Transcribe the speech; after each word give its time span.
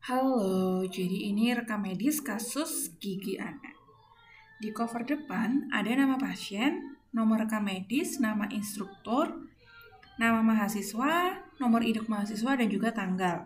Halo, 0.00 0.80
jadi 0.88 1.28
ini 1.28 1.52
rekam 1.52 1.84
medis 1.84 2.24
kasus 2.24 2.88
gigi 2.96 3.36
anak. 3.36 3.76
Di 4.56 4.72
cover 4.72 5.04
depan 5.04 5.68
ada 5.68 5.92
nama 5.92 6.16
pasien, 6.16 6.96
nomor 7.12 7.44
rekam 7.44 7.60
medis, 7.68 8.16
nama 8.16 8.48
instruktur, 8.48 9.28
nama 10.16 10.40
mahasiswa, 10.40 11.44
nomor 11.60 11.84
induk 11.84 12.08
mahasiswa, 12.08 12.56
dan 12.56 12.72
juga 12.72 12.96
tanggal. 12.96 13.44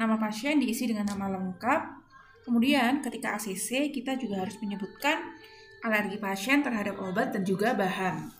Nama 0.00 0.16
pasien 0.16 0.56
diisi 0.64 0.88
dengan 0.88 1.12
nama 1.12 1.28
lengkap. 1.36 1.80
Kemudian 2.48 3.04
ketika 3.04 3.36
ACC 3.36 3.92
kita 3.92 4.16
juga 4.16 4.48
harus 4.48 4.56
menyebutkan 4.64 5.36
alergi 5.84 6.16
pasien 6.16 6.64
terhadap 6.64 6.96
obat 7.04 7.36
dan 7.36 7.44
juga 7.44 7.76
bahan 7.76 8.32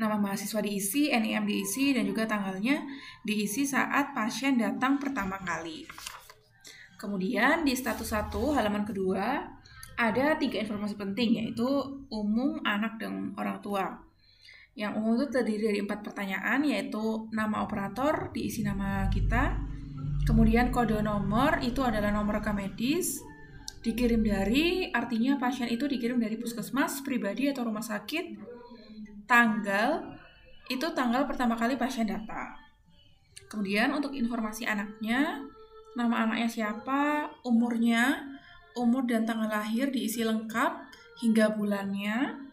nama 0.00 0.16
mahasiswa 0.16 0.60
diisi, 0.64 1.12
NIM 1.12 1.44
diisi, 1.44 1.92
dan 1.92 2.08
juga 2.08 2.24
tanggalnya 2.24 2.84
diisi 3.26 3.68
saat 3.68 4.16
pasien 4.16 4.56
datang 4.56 4.96
pertama 4.96 5.36
kali. 5.40 5.84
Kemudian 6.96 7.66
di 7.66 7.74
status 7.74 8.14
1 8.14 8.30
halaman 8.54 8.86
kedua 8.86 9.42
ada 9.98 10.38
tiga 10.38 10.62
informasi 10.62 10.94
penting 10.94 11.42
yaitu 11.42 11.66
umum, 12.08 12.62
anak, 12.62 12.96
dan 13.02 13.34
orang 13.34 13.58
tua. 13.58 13.86
Yang 14.72 14.92
umum 15.02 15.20
itu 15.20 15.26
terdiri 15.28 15.62
dari 15.68 15.78
empat 15.84 16.00
pertanyaan 16.00 16.64
yaitu 16.64 17.28
nama 17.34 17.60
operator 17.66 18.32
diisi 18.32 18.64
nama 18.64 19.10
kita, 19.12 19.60
kemudian 20.24 20.72
kode 20.72 20.96
nomor 21.04 21.60
itu 21.60 21.84
adalah 21.84 22.08
nomor 22.08 22.40
rekam 22.40 22.56
medis, 22.56 23.20
dikirim 23.82 24.22
dari 24.22 24.88
artinya 24.94 25.36
pasien 25.36 25.68
itu 25.68 25.84
dikirim 25.84 26.16
dari 26.16 26.38
puskesmas, 26.38 27.02
pribadi 27.02 27.50
atau 27.50 27.66
rumah 27.66 27.82
sakit, 27.82 28.38
tanggal 29.32 30.04
itu 30.68 30.84
tanggal 30.92 31.24
pertama 31.24 31.56
kali 31.56 31.80
pasien 31.80 32.04
datang. 32.04 32.52
Kemudian 33.48 33.88
untuk 33.96 34.12
informasi 34.12 34.68
anaknya, 34.68 35.40
nama 35.96 36.28
anaknya 36.28 36.48
siapa, 36.52 37.32
umurnya, 37.40 38.28
umur 38.76 39.08
dan 39.08 39.24
tanggal 39.24 39.48
lahir 39.48 39.88
diisi 39.88 40.20
lengkap 40.20 40.84
hingga 41.24 41.56
bulannya. 41.56 42.44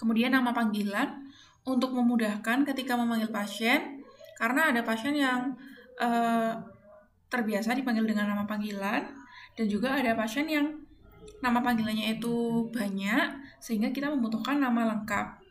Kemudian 0.00 0.32
nama 0.32 0.56
panggilan 0.56 1.28
untuk 1.68 1.92
memudahkan 1.92 2.64
ketika 2.64 2.96
memanggil 2.96 3.28
pasien, 3.28 4.00
karena 4.40 4.72
ada 4.72 4.80
pasien 4.80 5.12
yang 5.12 5.56
uh, 6.00 6.56
terbiasa 7.28 7.76
dipanggil 7.76 8.04
dengan 8.08 8.32
nama 8.32 8.44
panggilan 8.48 9.12
dan 9.56 9.66
juga 9.68 9.96
ada 9.96 10.12
pasien 10.16 10.48
yang 10.48 10.72
nama 11.40 11.60
panggilannya 11.60 12.16
itu 12.16 12.68
banyak 12.70 13.58
sehingga 13.58 13.90
kita 13.90 14.12
membutuhkan 14.12 14.60
nama 14.60 14.94
lengkap 14.94 15.45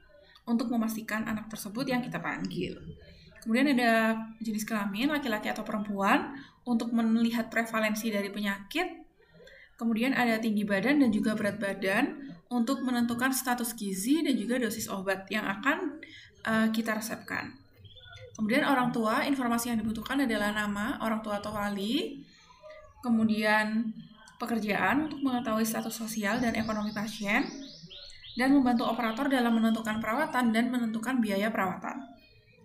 untuk 0.46 0.70
memastikan 0.70 1.26
anak 1.26 1.50
tersebut 1.50 1.86
yang 1.90 2.02
kita 2.06 2.22
panggil. 2.22 2.78
Kemudian 3.46 3.78
ada 3.78 4.18
jenis 4.42 4.66
kelamin, 4.66 5.14
laki-laki 5.14 5.54
atau 5.54 5.62
perempuan, 5.62 6.34
untuk 6.66 6.90
melihat 6.94 7.54
prevalensi 7.54 8.10
dari 8.10 8.34
penyakit. 8.34 9.06
Kemudian 9.78 10.18
ada 10.18 10.42
tinggi 10.42 10.66
badan 10.66 11.04
dan 11.06 11.14
juga 11.14 11.38
berat 11.38 11.62
badan 11.62 12.34
untuk 12.50 12.82
menentukan 12.82 13.30
status 13.36 13.78
gizi 13.78 14.26
dan 14.26 14.34
juga 14.34 14.58
dosis 14.58 14.90
obat 14.90 15.30
yang 15.30 15.46
akan 15.46 16.02
uh, 16.48 16.68
kita 16.74 16.98
resepkan. 16.98 17.54
Kemudian 18.34 18.66
orang 18.66 18.90
tua, 18.90 19.24
informasi 19.30 19.72
yang 19.72 19.80
dibutuhkan 19.80 20.20
adalah 20.26 20.50
nama 20.52 20.98
orang 21.06 21.22
tua 21.22 21.38
atau 21.38 21.54
wali. 21.54 22.26
Kemudian 23.06 23.94
pekerjaan 24.42 25.08
untuk 25.08 25.22
mengetahui 25.22 25.64
status 25.64 25.94
sosial 25.94 26.42
dan 26.42 26.58
ekonomi 26.58 26.92
pasien 26.92 27.46
dan 28.36 28.52
membantu 28.52 28.88
operator 28.88 29.32
dalam 29.32 29.56
menentukan 29.56 30.00
perawatan 30.04 30.52
dan 30.52 30.68
menentukan 30.72 31.24
biaya 31.24 31.52
perawatan. 31.52 32.04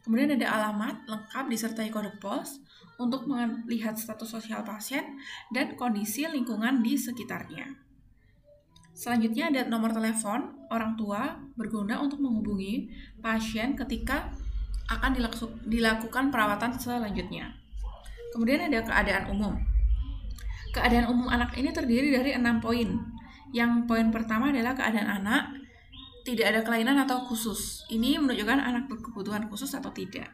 Kemudian 0.02 0.34
ada 0.34 0.48
alamat 0.50 1.06
lengkap 1.06 1.44
disertai 1.46 1.88
kode 1.88 2.18
pos 2.18 2.58
untuk 2.98 3.24
melihat 3.30 3.96
status 3.96 4.28
sosial 4.28 4.66
pasien 4.66 5.20
dan 5.54 5.78
kondisi 5.78 6.26
lingkungan 6.26 6.82
di 6.84 6.98
sekitarnya. 6.98 7.70
Selanjutnya 8.92 9.48
ada 9.48 9.60
nomor 9.70 9.96
telepon 9.96 10.68
orang 10.68 10.92
tua 10.98 11.40
berguna 11.56 12.02
untuk 12.04 12.20
menghubungi 12.20 12.92
pasien 13.24 13.72
ketika 13.72 14.28
akan 14.90 15.16
dilakukan 15.64 16.28
perawatan 16.28 16.76
selanjutnya. 16.76 17.54
Kemudian 18.34 18.66
ada 18.66 18.82
keadaan 18.82 19.30
umum. 19.32 19.54
Keadaan 20.74 21.08
umum 21.08 21.30
anak 21.30 21.54
ini 21.56 21.70
terdiri 21.72 22.12
dari 22.12 22.34
enam 22.34 22.58
poin. 22.58 22.98
Yang 23.50 23.88
poin 23.90 24.10
pertama 24.14 24.54
adalah 24.54 24.74
keadaan 24.78 25.22
anak, 25.22 25.50
tidak 26.26 26.46
ada 26.52 26.60
kelainan 26.66 27.00
atau 27.02 27.24
khusus. 27.24 27.84
Ini 27.88 28.20
menunjukkan 28.20 28.58
anak 28.60 28.84
berkebutuhan 28.90 29.48
khusus 29.48 29.72
atau 29.72 29.90
tidak. 29.90 30.28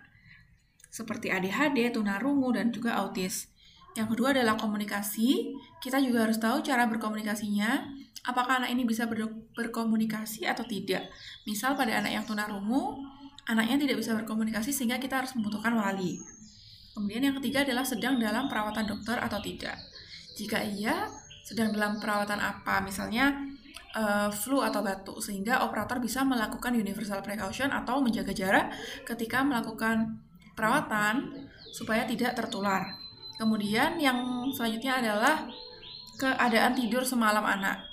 Seperti 0.90 1.28
ADHD, 1.28 1.92
tunarungu, 1.92 2.56
dan 2.56 2.72
juga 2.72 2.96
autis. 2.96 3.52
Yang 3.96 4.16
kedua 4.16 4.36
adalah 4.36 4.60
komunikasi. 4.60 5.56
Kita 5.80 6.00
juga 6.00 6.28
harus 6.28 6.36
tahu 6.36 6.60
cara 6.60 6.84
berkomunikasinya. 6.84 7.84
Apakah 8.26 8.64
anak 8.64 8.74
ini 8.74 8.82
bisa 8.84 9.06
ber 9.08 9.30
berkomunikasi 9.56 10.44
atau 10.44 10.66
tidak. 10.66 11.08
Misal 11.48 11.78
pada 11.78 12.00
anak 12.02 12.12
yang 12.12 12.24
tunarungu, 12.26 12.98
anaknya 13.46 13.86
tidak 13.86 14.02
bisa 14.02 14.12
berkomunikasi 14.18 14.74
sehingga 14.74 14.98
kita 14.98 15.22
harus 15.22 15.32
membutuhkan 15.38 15.72
wali. 15.78 16.18
Kemudian 16.92 17.22
yang 17.28 17.36
ketiga 17.40 17.62
adalah 17.62 17.84
sedang 17.84 18.16
dalam 18.16 18.48
perawatan 18.48 18.88
dokter 18.88 19.16
atau 19.20 19.38
tidak. 19.40 19.76
Jika 20.36 20.64
iya, 20.64 21.08
sedang 21.46 21.70
dalam 21.70 22.02
perawatan 22.02 22.42
apa? 22.42 22.82
Misalnya 22.82 23.45
uh, 23.96 24.28
flu 24.28 24.60
atau 24.60 24.84
batuk 24.84 25.18
sehingga 25.24 25.64
operator 25.64 25.96
bisa 25.96 26.20
melakukan 26.22 26.76
universal 26.76 27.24
precaution 27.24 27.72
atau 27.72 28.04
menjaga 28.04 28.36
jarak 28.36 28.68
ketika 29.08 29.40
melakukan 29.40 30.20
perawatan 30.52 31.48
supaya 31.72 32.04
tidak 32.04 32.36
tertular. 32.36 32.84
Kemudian 33.36 34.00
yang 34.00 34.48
selanjutnya 34.52 35.00
adalah 35.00 35.44
keadaan 36.16 36.72
tidur 36.72 37.04
semalam 37.04 37.44
anak 37.44 37.84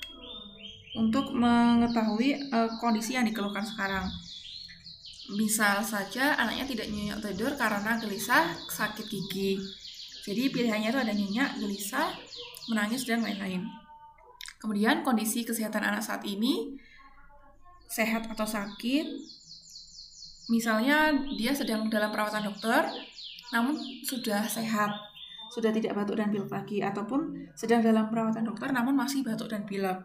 untuk 0.96 1.36
mengetahui 1.36 2.52
uh, 2.54 2.70
kondisi 2.80 3.20
yang 3.20 3.28
dikeluhkan 3.28 3.66
sekarang. 3.66 4.08
Misal 5.34 5.84
saja 5.84 6.36
anaknya 6.36 6.68
tidak 6.68 6.88
nyenyak 6.92 7.20
tidur 7.24 7.52
karena 7.56 7.96
gelisah, 8.00 8.56
sakit 8.68 9.08
gigi. 9.08 9.60
Jadi 10.24 10.52
pilihannya 10.52 10.92
itu 10.92 11.00
ada 11.00 11.12
nyenyak, 11.12 11.60
gelisah, 11.60 12.16
menangis 12.72 13.04
dan 13.04 13.20
lain-lain. 13.24 13.83
Kemudian 14.64 15.04
kondisi 15.04 15.44
kesehatan 15.44 15.84
anak 15.84 16.00
saat 16.00 16.24
ini 16.24 16.80
sehat 17.92 18.32
atau 18.32 18.48
sakit. 18.48 19.04
Misalnya 20.48 21.12
dia 21.36 21.52
sedang 21.52 21.92
dalam 21.92 22.16
perawatan 22.16 22.48
dokter 22.48 22.88
namun 23.52 23.76
sudah 24.08 24.48
sehat, 24.48 24.96
sudah 25.52 25.68
tidak 25.76 26.00
batuk 26.00 26.16
dan 26.16 26.32
pilek 26.32 26.48
lagi 26.48 26.80
ataupun 26.80 27.52
sedang 27.60 27.84
dalam 27.84 28.08
perawatan 28.08 28.48
dokter 28.48 28.72
namun 28.72 28.96
masih 28.96 29.20
batuk 29.20 29.52
dan 29.52 29.68
pilek. 29.68 30.00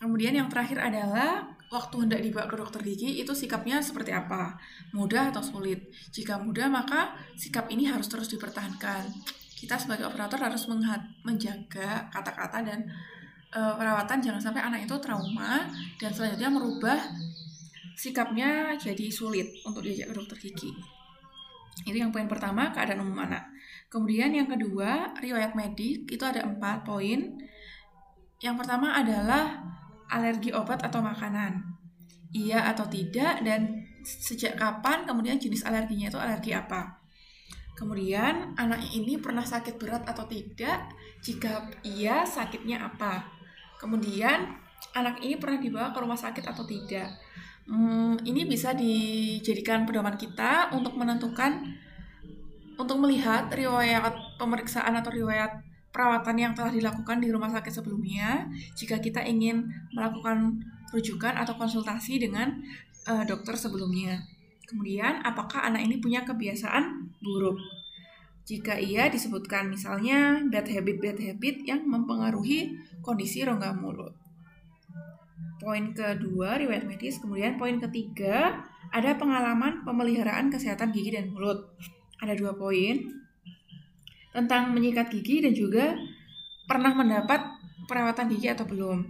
Kemudian 0.00 0.32
yang 0.32 0.48
terakhir 0.48 0.80
adalah 0.80 1.52
waktu 1.68 2.08
hendak 2.08 2.24
dibawa 2.24 2.48
ke 2.48 2.56
dokter 2.56 2.80
gigi 2.80 3.20
itu 3.20 3.36
sikapnya 3.36 3.84
seperti 3.84 4.16
apa? 4.16 4.56
Mudah 4.96 5.28
atau 5.28 5.44
sulit? 5.44 5.92
Jika 6.08 6.40
mudah 6.40 6.72
maka 6.72 7.20
sikap 7.36 7.68
ini 7.68 7.84
harus 7.84 8.08
terus 8.08 8.32
dipertahankan 8.32 9.12
kita 9.56 9.80
sebagai 9.80 10.04
operator 10.04 10.36
harus 10.36 10.68
menjaga 11.24 12.12
kata-kata 12.12 12.60
dan 12.60 12.84
uh, 13.56 13.72
perawatan 13.72 14.20
jangan 14.20 14.52
sampai 14.52 14.60
anak 14.60 14.84
itu 14.84 14.92
trauma 15.00 15.64
dan 15.96 16.12
selanjutnya 16.12 16.52
merubah 16.52 17.00
sikapnya 17.96 18.76
jadi 18.76 19.08
sulit 19.08 19.48
untuk 19.64 19.80
diajak 19.80 20.12
ke 20.12 20.14
dokter 20.14 20.36
gigi. 20.36 20.70
Itu 21.88 21.96
yang 21.96 22.12
poin 22.12 22.28
pertama, 22.28 22.68
keadaan 22.72 23.00
umum 23.04 23.24
anak. 23.24 23.48
Kemudian 23.88 24.36
yang 24.36 24.48
kedua, 24.48 25.16
riwayat 25.16 25.56
medik 25.56 26.04
itu 26.08 26.24
ada 26.24 26.44
empat 26.44 26.84
poin. 26.84 27.40
Yang 28.44 28.56
pertama 28.60 28.92
adalah 28.92 29.64
alergi 30.12 30.52
obat 30.52 30.84
atau 30.84 31.00
makanan. 31.00 31.64
Iya 32.36 32.68
atau 32.68 32.84
tidak 32.84 33.40
dan 33.40 33.88
sejak 34.04 34.60
kapan, 34.60 35.08
kemudian 35.08 35.40
jenis 35.40 35.64
alerginya 35.64 36.12
itu 36.12 36.20
alergi 36.20 36.52
apa. 36.52 37.05
Kemudian, 37.76 38.56
anak 38.56 38.80
ini 38.96 39.20
pernah 39.20 39.44
sakit 39.44 39.76
berat 39.76 40.08
atau 40.08 40.24
tidak? 40.24 40.88
Jika 41.20 41.68
iya, 41.84 42.24
sakitnya 42.24 42.88
apa? 42.88 43.28
Kemudian, 43.76 44.56
anak 44.96 45.20
ini 45.20 45.36
pernah 45.36 45.60
dibawa 45.60 45.92
ke 45.92 45.98
rumah 46.00 46.16
sakit 46.16 46.40
atau 46.48 46.64
tidak? 46.64 47.12
Hmm, 47.68 48.16
ini 48.24 48.48
bisa 48.48 48.72
dijadikan 48.72 49.84
pedoman 49.84 50.16
kita 50.16 50.72
untuk 50.72 50.96
menentukan, 50.96 51.76
untuk 52.80 52.96
melihat 52.96 53.52
riwayat 53.52 54.40
pemeriksaan 54.40 54.96
atau 54.96 55.12
riwayat 55.12 55.60
perawatan 55.92 56.36
yang 56.36 56.52
telah 56.56 56.72
dilakukan 56.72 57.20
di 57.20 57.28
rumah 57.28 57.52
sakit 57.52 57.72
sebelumnya. 57.76 58.48
Jika 58.72 59.04
kita 59.04 59.20
ingin 59.20 59.68
melakukan 59.92 60.64
rujukan 60.96 61.36
atau 61.36 61.60
konsultasi 61.60 62.22
dengan 62.24 62.56
uh, 63.10 63.24
dokter 63.26 63.52
sebelumnya. 63.58 64.35
Kemudian, 64.66 65.22
apakah 65.22 65.62
anak 65.62 65.86
ini 65.86 66.02
punya 66.02 66.26
kebiasaan 66.26 67.14
buruk? 67.22 67.56
Jika 68.46 68.78
iya, 68.78 69.10
disebutkan 69.10 69.66
misalnya 69.66 70.38
bad 70.46 70.70
habit-bad 70.70 71.18
habit 71.18 71.66
yang 71.66 71.82
mempengaruhi 71.82 72.78
kondisi 73.02 73.42
rongga 73.42 73.74
mulut. 73.74 74.14
Poin 75.58 75.90
kedua, 75.90 76.54
riwayat 76.54 76.86
medis. 76.86 77.18
Kemudian 77.18 77.58
poin 77.58 77.74
ketiga, 77.82 78.62
ada 78.94 79.18
pengalaman 79.18 79.82
pemeliharaan 79.82 80.46
kesehatan 80.46 80.94
gigi 80.94 81.18
dan 81.18 81.34
mulut. 81.34 81.74
Ada 82.22 82.38
dua 82.38 82.54
poin. 82.54 83.26
tentang 84.36 84.76
menyikat 84.76 85.08
gigi 85.08 85.40
dan 85.40 85.56
juga 85.56 85.96
pernah 86.68 86.92
mendapat 86.92 87.40
perawatan 87.88 88.28
gigi 88.28 88.52
atau 88.52 88.68
belum. 88.68 89.00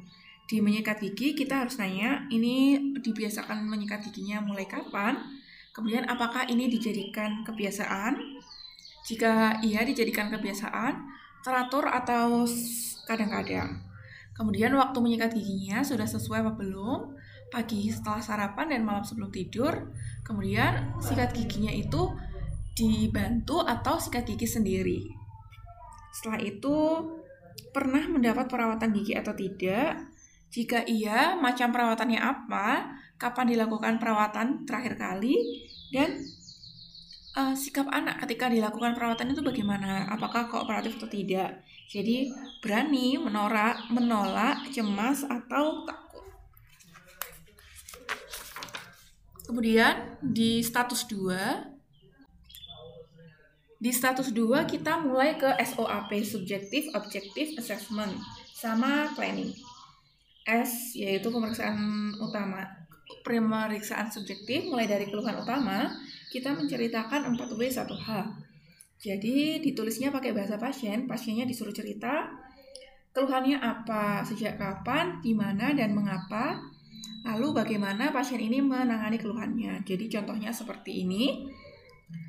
Di 0.47 0.62
menyikat 0.62 1.03
gigi 1.03 1.35
kita 1.35 1.67
harus 1.67 1.82
nanya 1.82 2.31
ini 2.31 2.79
dibiasakan 3.03 3.67
menyikat 3.67 4.06
giginya 4.06 4.38
mulai 4.38 4.70
kapan? 4.70 5.19
Kemudian 5.76 6.08
apakah 6.08 6.49
ini 6.49 6.73
dijadikan 6.73 7.44
kebiasaan? 7.44 8.17
Jika 9.05 9.61
iya 9.61 9.84
dijadikan 9.84 10.32
kebiasaan, 10.32 11.05
teratur 11.44 11.84
atau 11.84 12.49
kadang-kadang. 13.05 13.84
Kemudian 14.32 14.73
waktu 14.73 14.96
menyikat 15.05 15.37
giginya 15.37 15.84
sudah 15.84 16.08
sesuai 16.08 16.49
apa 16.49 16.52
belum? 16.56 17.12
Pagi 17.52 17.93
setelah 17.93 18.25
sarapan 18.25 18.73
dan 18.73 18.88
malam 18.88 19.05
sebelum 19.05 19.28
tidur. 19.28 19.93
Kemudian 20.25 20.96
sikat 20.96 21.37
giginya 21.37 21.70
itu 21.70 22.08
dibantu 22.72 23.61
atau 23.61 24.00
sikat 24.00 24.25
gigi 24.32 24.49
sendiri. 24.49 25.05
Setelah 26.17 26.40
itu 26.40 26.76
pernah 27.76 28.05
mendapat 28.08 28.49
perawatan 28.49 28.96
gigi 28.96 29.12
atau 29.12 29.37
tidak? 29.37 30.16
Jika 30.56 30.88
iya, 30.88 31.37
macam 31.37 31.69
perawatannya 31.69 32.17
apa? 32.17 32.97
Kapan 33.20 33.53
dilakukan 33.53 34.00
perawatan 34.00 34.64
terakhir 34.64 34.97
kali? 34.97 35.37
Dan 35.93 36.17
uh, 37.37 37.53
sikap 37.53 37.85
anak 37.93 38.25
ketika 38.25 38.49
dilakukan 38.49 38.97
perawatan 38.97 39.37
itu 39.37 39.44
bagaimana? 39.44 40.08
Apakah 40.08 40.49
kooperatif 40.49 40.97
atau 40.97 41.12
tidak? 41.12 41.61
Jadi 41.93 42.32
berani 42.64 43.20
menolak, 43.20 43.85
menolak, 43.93 44.64
cemas 44.73 45.29
atau 45.29 45.85
takut. 45.85 46.25
Kemudian 49.44 50.17
di 50.25 50.64
status 50.64 51.05
2 51.05 51.76
di 53.76 53.93
status 53.93 54.32
2 54.32 54.64
kita 54.64 55.05
mulai 55.05 55.37
ke 55.37 55.53
SOAP, 55.61 56.08
Subjective 56.25 56.88
Objective 56.97 57.61
Assessment, 57.61 58.17
sama 58.56 59.12
Planning. 59.12 59.66
S 60.46 60.94
yaitu 60.94 61.28
pemeriksaan 61.28 61.76
utama. 62.22 62.62
Pemeriksaan 63.26 64.10
subjektif 64.10 64.66
mulai 64.70 64.87
dari 64.87 65.06
keluhan 65.10 65.38
utama 65.43 65.90
kita 66.31 66.54
menceritakan 66.54 67.34
4W 67.34 67.62
1H 67.70 68.08
jadi 68.96 69.60
ditulisnya 69.60 70.08
pakai 70.08 70.32
bahasa 70.32 70.56
pasien 70.56 71.04
pasiennya 71.04 71.44
disuruh 71.44 71.72
cerita 71.72 72.32
keluhannya 73.12 73.60
apa 73.60 74.25
sejak 74.25 74.56
kapan 74.56 75.20
di 75.20 75.37
mana 75.37 75.72
dan 75.76 75.93
mengapa 75.93 76.56
lalu 77.25 77.52
bagaimana 77.52 78.14
pasien 78.14 78.38
ini 78.38 78.62
menangani 78.62 79.19
keluhannya. 79.19 79.82
Jadi 79.82 80.06
contohnya 80.06 80.54
seperti 80.54 81.04
ini. 81.04 81.48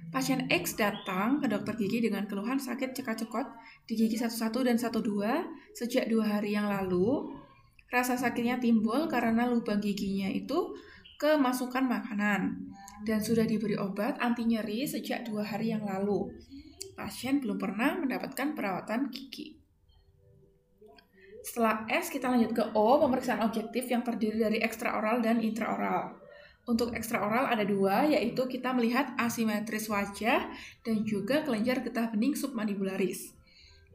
Pasien 0.07 0.47
X 0.47 0.79
datang 0.79 1.43
ke 1.43 1.51
dokter 1.51 1.75
gigi 1.75 2.07
dengan 2.07 2.23
keluhan 2.25 2.57
sakit 2.57 2.95
cekak-cekot 2.95 3.45
di 3.85 3.93
gigi 3.93 4.15
11 4.15 4.39
dan 4.63 4.79
12 4.79 5.75
sejak 5.75 6.07
dua 6.07 6.39
hari 6.39 6.55
yang 6.55 6.71
lalu 6.71 7.27
Rasa 7.87 8.19
sakitnya 8.19 8.59
timbul 8.59 9.07
karena 9.07 9.47
lubang 9.47 9.79
giginya 9.79 10.27
itu 10.27 10.75
kemasukan 11.17 11.87
makanan 11.87 12.69
dan 13.07 13.19
sudah 13.23 13.47
diberi 13.47 13.79
obat 13.79 14.19
anti 14.19 14.43
nyeri 14.43 14.83
sejak 14.83 15.25
dua 15.25 15.47
hari 15.47 15.71
yang 15.71 15.87
lalu. 15.87 16.29
Pasien 16.97 17.39
belum 17.39 17.55
pernah 17.61 17.95
mendapatkan 17.95 18.57
perawatan 18.57 19.13
gigi. 19.13 19.57
Setelah 21.47 21.87
S, 21.87 22.11
kita 22.11 22.27
lanjut 22.27 22.51
ke 22.51 22.63
O, 22.75 22.99
pemeriksaan 22.99 23.39
objektif 23.39 23.87
yang 23.87 24.03
terdiri 24.03 24.35
dari 24.35 24.59
ekstraoral 24.59 25.23
dan 25.23 25.39
intraoral. 25.39 26.19
Untuk 26.67 26.91
ekstraoral 26.91 27.47
ada 27.47 27.63
dua, 27.63 28.03
yaitu 28.03 28.43
kita 28.51 28.75
melihat 28.75 29.15
asimetris 29.15 29.87
wajah 29.87 30.51
dan 30.83 31.07
juga 31.07 31.47
kelenjar 31.47 31.79
getah 31.79 32.11
bening 32.11 32.35
submandibularis. 32.35 33.36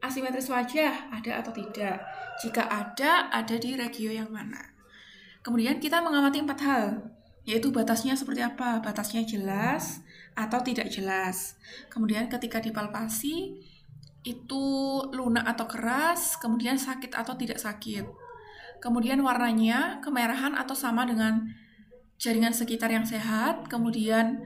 Asimetris 0.03 0.51
wajah 0.51 1.15
ada 1.15 1.39
atau 1.39 1.55
tidak? 1.55 2.03
Jika 2.43 2.67
ada, 2.67 3.31
ada 3.31 3.55
di 3.55 3.79
regio 3.79 4.11
yang 4.11 4.35
mana? 4.35 4.59
Kemudian 5.47 5.79
kita 5.79 6.03
mengamati 6.03 6.43
empat 6.43 6.59
hal, 6.67 6.87
yaitu 7.47 7.71
batasnya 7.71 8.19
seperti 8.19 8.43
apa? 8.43 8.83
Batasnya 8.83 9.23
jelas 9.23 10.03
atau 10.35 10.59
tidak 10.59 10.91
jelas. 10.91 11.55
Kemudian 11.87 12.27
ketika 12.27 12.59
dipalpasi, 12.59 13.63
itu 14.23 14.65
lunak 15.11 15.47
atau 15.55 15.67
keras, 15.67 16.39
kemudian 16.39 16.79
sakit 16.79 17.15
atau 17.15 17.35
tidak 17.35 17.59
sakit. 17.59 18.07
Kemudian 18.79 19.19
warnanya 19.23 20.03
kemerahan 20.03 20.59
atau 20.59 20.75
sama 20.75 21.07
dengan 21.07 21.47
jaringan 22.19 22.55
sekitar 22.55 22.91
yang 22.91 23.07
sehat, 23.07 23.67
kemudian 23.67 24.43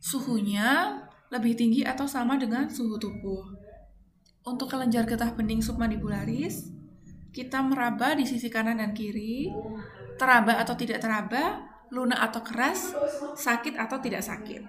suhunya 0.00 1.00
lebih 1.32 1.56
tinggi 1.56 1.84
atau 1.84 2.04
sama 2.04 2.36
dengan 2.36 2.68
suhu 2.68 3.00
tubuh. 3.00 3.65
Untuk 4.46 4.70
kelenjar 4.70 5.10
getah 5.10 5.34
bening 5.34 5.58
submandibularis, 5.58 6.70
kita 7.34 7.58
meraba 7.66 8.14
di 8.14 8.22
sisi 8.22 8.46
kanan 8.46 8.78
dan 8.78 8.94
kiri, 8.94 9.50
teraba 10.14 10.62
atau 10.62 10.78
tidak 10.78 11.02
teraba, 11.02 11.66
lunak 11.90 12.30
atau 12.30 12.46
keras, 12.46 12.94
sakit 13.34 13.74
atau 13.74 13.98
tidak 13.98 14.22
sakit. 14.22 14.62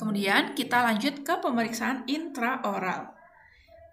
Kemudian 0.00 0.56
kita 0.56 0.82
lanjut 0.82 1.20
ke 1.22 1.34
pemeriksaan 1.38 2.08
intraoral. 2.08 3.12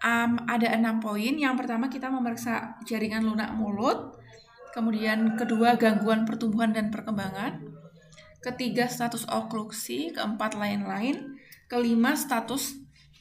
Um, 0.00 0.42
ada 0.48 0.72
enam 0.72 0.98
poin. 0.98 1.36
Yang 1.36 1.54
pertama 1.60 1.92
kita 1.92 2.08
memeriksa 2.08 2.80
jaringan 2.88 3.22
lunak 3.22 3.52
mulut. 3.52 4.16
Kemudian 4.72 5.36
kedua 5.36 5.76
gangguan 5.76 6.24
pertumbuhan 6.24 6.72
dan 6.72 6.88
perkembangan. 6.88 7.62
Ketiga 8.40 8.88
status 8.88 9.28
oklusi. 9.28 10.10
Keempat 10.10 10.56
lain-lain. 10.56 11.36
Kelima 11.68 12.16
status 12.16 12.80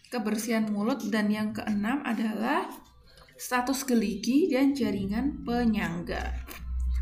kebersihan 0.09 0.65
mulut 0.69 1.06
dan 1.13 1.29
yang 1.29 1.53
keenam 1.53 2.01
adalah 2.01 2.69
status 3.39 3.85
geligi 3.85 4.50
dan 4.51 4.75
jaringan 4.75 5.45
penyangga. 5.45 6.33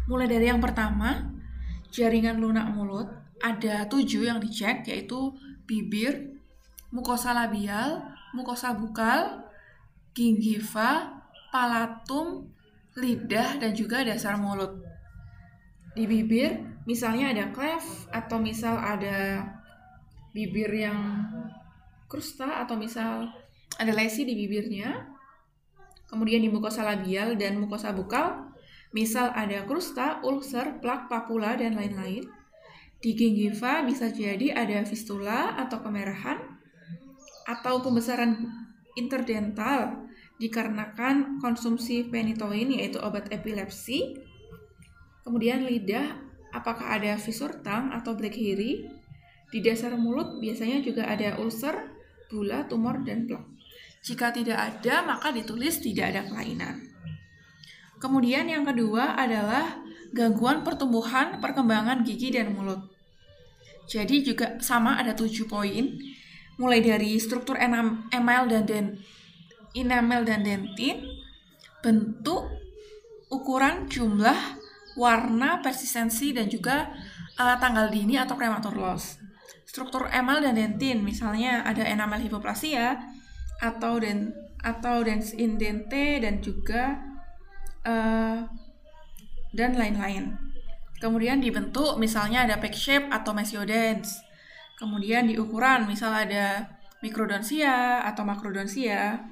Mulai 0.06 0.28
dari 0.30 0.46
yang 0.52 0.62
pertama, 0.62 1.34
jaringan 1.90 2.38
lunak 2.38 2.70
mulut 2.72 3.10
ada 3.42 3.88
tujuh 3.88 4.28
yang 4.28 4.38
dicek 4.38 4.86
yaitu 4.86 5.34
bibir, 5.66 6.38
mukosa 6.94 7.34
labial, 7.34 8.06
mukosa 8.36 8.76
bukal, 8.76 9.44
gingiva, 10.14 11.24
palatum, 11.50 12.50
lidah, 12.98 13.62
dan 13.62 13.72
juga 13.74 14.04
dasar 14.04 14.38
mulut. 14.38 14.84
Di 15.98 16.06
bibir, 16.06 16.62
misalnya 16.86 17.34
ada 17.34 17.46
cleft 17.50 18.10
atau 18.14 18.38
misal 18.38 18.78
ada 18.78 19.42
bibir 20.34 20.70
yang 20.70 21.26
krusta 22.08 22.64
atau 22.64 22.80
misal 22.80 23.30
ada 23.78 23.94
lesi 23.94 24.24
di 24.24 24.34
bibirnya, 24.34 25.06
kemudian 26.08 26.42
di 26.42 26.50
mukosa 26.50 26.82
labial 26.82 27.36
dan 27.36 27.60
mukosa 27.60 27.94
bukal, 27.94 28.50
misal 28.96 29.30
ada 29.36 29.68
krusta, 29.68 30.24
ulcer, 30.24 30.80
plak, 30.80 31.12
papula, 31.12 31.60
dan 31.60 31.76
lain-lain. 31.76 32.26
Di 32.98 33.14
gingiva 33.14 33.86
bisa 33.86 34.10
jadi 34.10 34.58
ada 34.58 34.82
fistula 34.88 35.54
atau 35.60 35.84
kemerahan, 35.86 36.58
atau 37.48 37.80
pembesaran 37.80 38.44
interdental 39.00 40.10
dikarenakan 40.38 41.40
konsumsi 41.40 42.06
penitoin 42.06 42.70
yaitu 42.74 43.00
obat 43.00 43.32
epilepsi. 43.32 44.20
Kemudian 45.24 45.64
lidah, 45.64 46.20
apakah 46.52 47.00
ada 47.00 47.16
fisur 47.16 47.64
tang 47.64 47.96
atau 47.96 48.14
black 48.14 48.36
hairy? 48.36 48.88
Di 49.48 49.64
dasar 49.64 49.96
mulut 49.96 50.44
biasanya 50.44 50.84
juga 50.84 51.08
ada 51.08 51.40
ulcer, 51.40 51.97
gula, 52.28 52.68
tumor, 52.68 53.02
dan 53.04 53.28
plak. 53.28 53.44
Jika 54.04 54.32
tidak 54.32 54.56
ada, 54.56 55.04
maka 55.04 55.36
ditulis 55.36 55.84
tidak 55.84 56.16
ada 56.16 56.22
kelainan. 56.28 56.80
Kemudian 57.98 58.46
yang 58.48 58.64
kedua 58.64 59.18
adalah 59.18 59.82
gangguan 60.14 60.62
pertumbuhan, 60.62 61.42
perkembangan 61.44 62.06
gigi 62.06 62.32
dan 62.32 62.54
mulut. 62.54 62.80
Jadi 63.88 64.24
juga 64.24 64.60
sama 64.64 65.00
ada 65.00 65.16
tujuh 65.18 65.48
poin, 65.48 65.98
mulai 66.60 66.80
dari 66.84 67.18
struktur 67.18 67.58
enamel 67.58 68.44
dan 68.52 68.64
den, 68.68 68.86
enamel 69.74 70.28
dan 70.28 70.44
dentin, 70.44 71.04
bentuk, 71.82 72.48
ukuran, 73.32 73.88
jumlah, 73.88 74.60
warna, 75.00 75.64
persistensi, 75.64 76.36
dan 76.36 76.52
juga 76.52 76.92
uh, 77.40 77.56
tanggal 77.60 77.88
dini 77.92 78.20
atau 78.20 78.36
prematur 78.36 78.76
loss 78.76 79.27
struktur 79.78 80.10
emal 80.10 80.42
dan 80.42 80.58
dentin 80.58 81.06
misalnya 81.06 81.62
ada 81.62 81.86
enamel 81.86 82.18
hipoplasia 82.18 82.98
atau 83.62 84.02
den 84.02 84.34
atau 84.66 85.06
dens 85.06 85.38
indente 85.38 86.18
dan 86.18 86.42
juga 86.42 86.98
uh, 87.86 88.42
dan 89.54 89.78
lain-lain. 89.78 90.34
Kemudian 90.98 91.38
dibentuk 91.38 92.02
misalnya 92.02 92.50
ada 92.50 92.58
peck 92.58 92.74
shape 92.74 93.14
atau 93.14 93.38
mesiodens. 93.38 94.18
Kemudian 94.82 95.30
di 95.30 95.38
ukuran 95.38 95.86
misal 95.86 96.10
ada 96.10 96.74
mikrodonsia 97.06 98.02
atau 98.02 98.26
makrodonsia. 98.26 99.30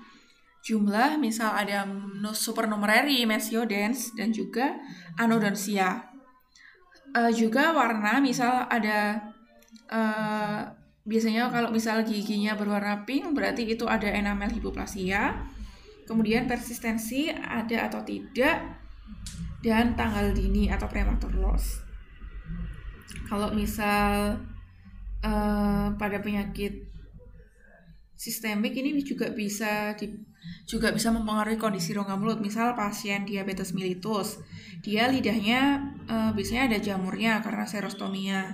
Jumlah 0.61 1.17
misal 1.17 1.57
ada 1.57 1.89
supernumerary 2.37 3.25
mesiodens 3.25 4.13
dan 4.13 4.29
juga 4.29 4.77
anodonsia. 5.17 6.05
Uh, 7.17 7.33
juga 7.33 7.73
warna 7.73 8.21
misal 8.21 8.69
ada 8.69 9.33
uh, 9.91 10.61
biasanya 11.05 11.53
kalau 11.53 11.69
misal 11.69 12.01
giginya 12.01 12.57
berwarna 12.57 13.05
pink 13.05 13.31
berarti 13.37 13.65
itu 13.69 13.85
ada 13.85 14.09
enamel 14.09 14.49
hipoplasia. 14.49 15.45
Kemudian 16.05 16.45
persistensi 16.45 17.33
ada 17.33 17.89
atau 17.89 18.05
tidak 18.05 18.61
dan 19.65 19.97
tanggal 19.97 20.29
dini 20.37 20.69
atau 20.69 20.85
prematur 20.85 21.33
loss. 21.33 21.81
Kalau 23.25 23.49
misal 23.57 24.37
uh, 25.25 25.87
pada 25.97 26.21
penyakit 26.21 26.85
sistemik 28.13 28.77
ini 28.77 29.01
juga 29.01 29.33
bisa 29.33 29.97
di, 29.97 30.13
juga 30.69 30.93
bisa 30.93 31.09
mempengaruhi 31.09 31.57
kondisi 31.57 31.97
rongga 31.97 32.21
mulut. 32.21 32.37
Misal 32.37 32.77
pasien 32.77 33.25
diabetes 33.25 33.73
mellitus, 33.73 34.37
dia 34.85 35.09
lidahnya 35.09 35.89
uh, 36.05 36.29
biasanya 36.37 36.69
ada 36.69 36.77
jamurnya 36.77 37.41
karena 37.41 37.65
serostomia 37.65 38.53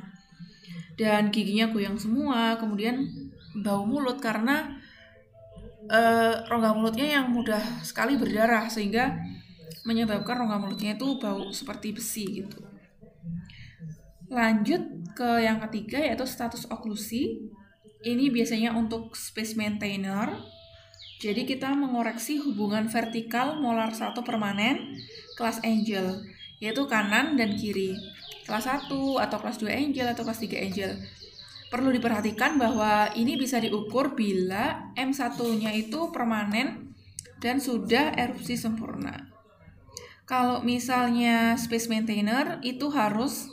dan 1.01 1.33
giginya 1.33 1.73
goyang 1.73 1.97
semua, 1.97 2.61
kemudian 2.61 3.09
bau 3.65 3.89
mulut 3.89 4.21
karena 4.21 4.69
uh, 5.89 6.45
rongga 6.45 6.77
mulutnya 6.77 7.17
yang 7.17 7.33
mudah 7.33 7.81
sekali 7.81 8.21
berdarah 8.21 8.69
sehingga 8.69 9.17
menyebabkan 9.81 10.45
rongga 10.45 10.61
mulutnya 10.61 10.93
itu 10.93 11.17
bau 11.17 11.49
seperti 11.49 11.97
besi 11.97 12.45
gitu. 12.45 12.61
Lanjut 14.29 15.09
ke 15.17 15.41
yang 15.41 15.57
ketiga 15.65 15.97
yaitu 15.97 16.29
status 16.29 16.69
oklusi. 16.69 17.49
Ini 18.01 18.29
biasanya 18.29 18.77
untuk 18.77 19.17
space 19.17 19.57
maintainer. 19.57 20.37
Jadi 21.21 21.45
kita 21.45 21.73
mengoreksi 21.73 22.41
hubungan 22.41 22.89
vertikal 22.89 23.57
molar 23.57 23.93
satu 23.93 24.25
permanen 24.25 24.97
kelas 25.37 25.61
angel, 25.61 26.25
yaitu 26.57 26.85
kanan 26.89 27.37
dan 27.37 27.53
kiri. 27.53 27.93
Kelas 28.51 28.67
1 28.67 28.91
atau 28.91 29.37
kelas 29.39 29.63
2 29.63 29.71
angel 29.71 30.11
atau 30.11 30.27
kelas 30.27 30.43
3 30.43 30.59
angel. 30.59 30.91
Perlu 31.71 31.87
diperhatikan 31.95 32.59
bahwa 32.59 33.07
ini 33.15 33.39
bisa 33.39 33.63
diukur 33.63 34.11
bila 34.11 34.91
M1-nya 34.99 35.71
itu 35.71 36.11
permanen 36.11 36.91
dan 37.39 37.63
sudah 37.63 38.11
erupsi 38.11 38.59
sempurna. 38.59 39.31
Kalau 40.27 40.59
misalnya 40.67 41.55
space 41.55 41.87
maintainer 41.87 42.59
itu 42.59 42.91
harus 42.91 43.47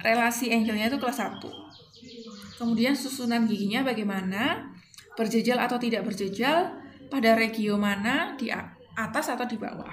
relasi 0.00 0.48
angelnya 0.48 0.88
itu 0.88 0.96
kelas 0.96 1.20
1. 1.20 2.56
Kemudian 2.56 2.96
susunan 2.96 3.44
giginya 3.44 3.84
bagaimana? 3.84 4.72
Berjejal 5.12 5.60
atau 5.60 5.76
tidak 5.76 6.08
berjejal? 6.08 6.72
Pada 7.12 7.36
regio 7.36 7.76
mana? 7.76 8.32
Di 8.40 8.48
atas 8.96 9.28
atau 9.28 9.44
di 9.44 9.60
bawah? 9.60 9.92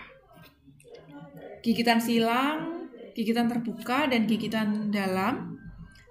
Gigitan 1.60 2.00
silang, 2.00 2.73
gigitan 3.14 3.50
terbuka, 3.50 4.10
dan 4.10 4.26
gigitan 4.26 4.90
dalam 4.90 5.58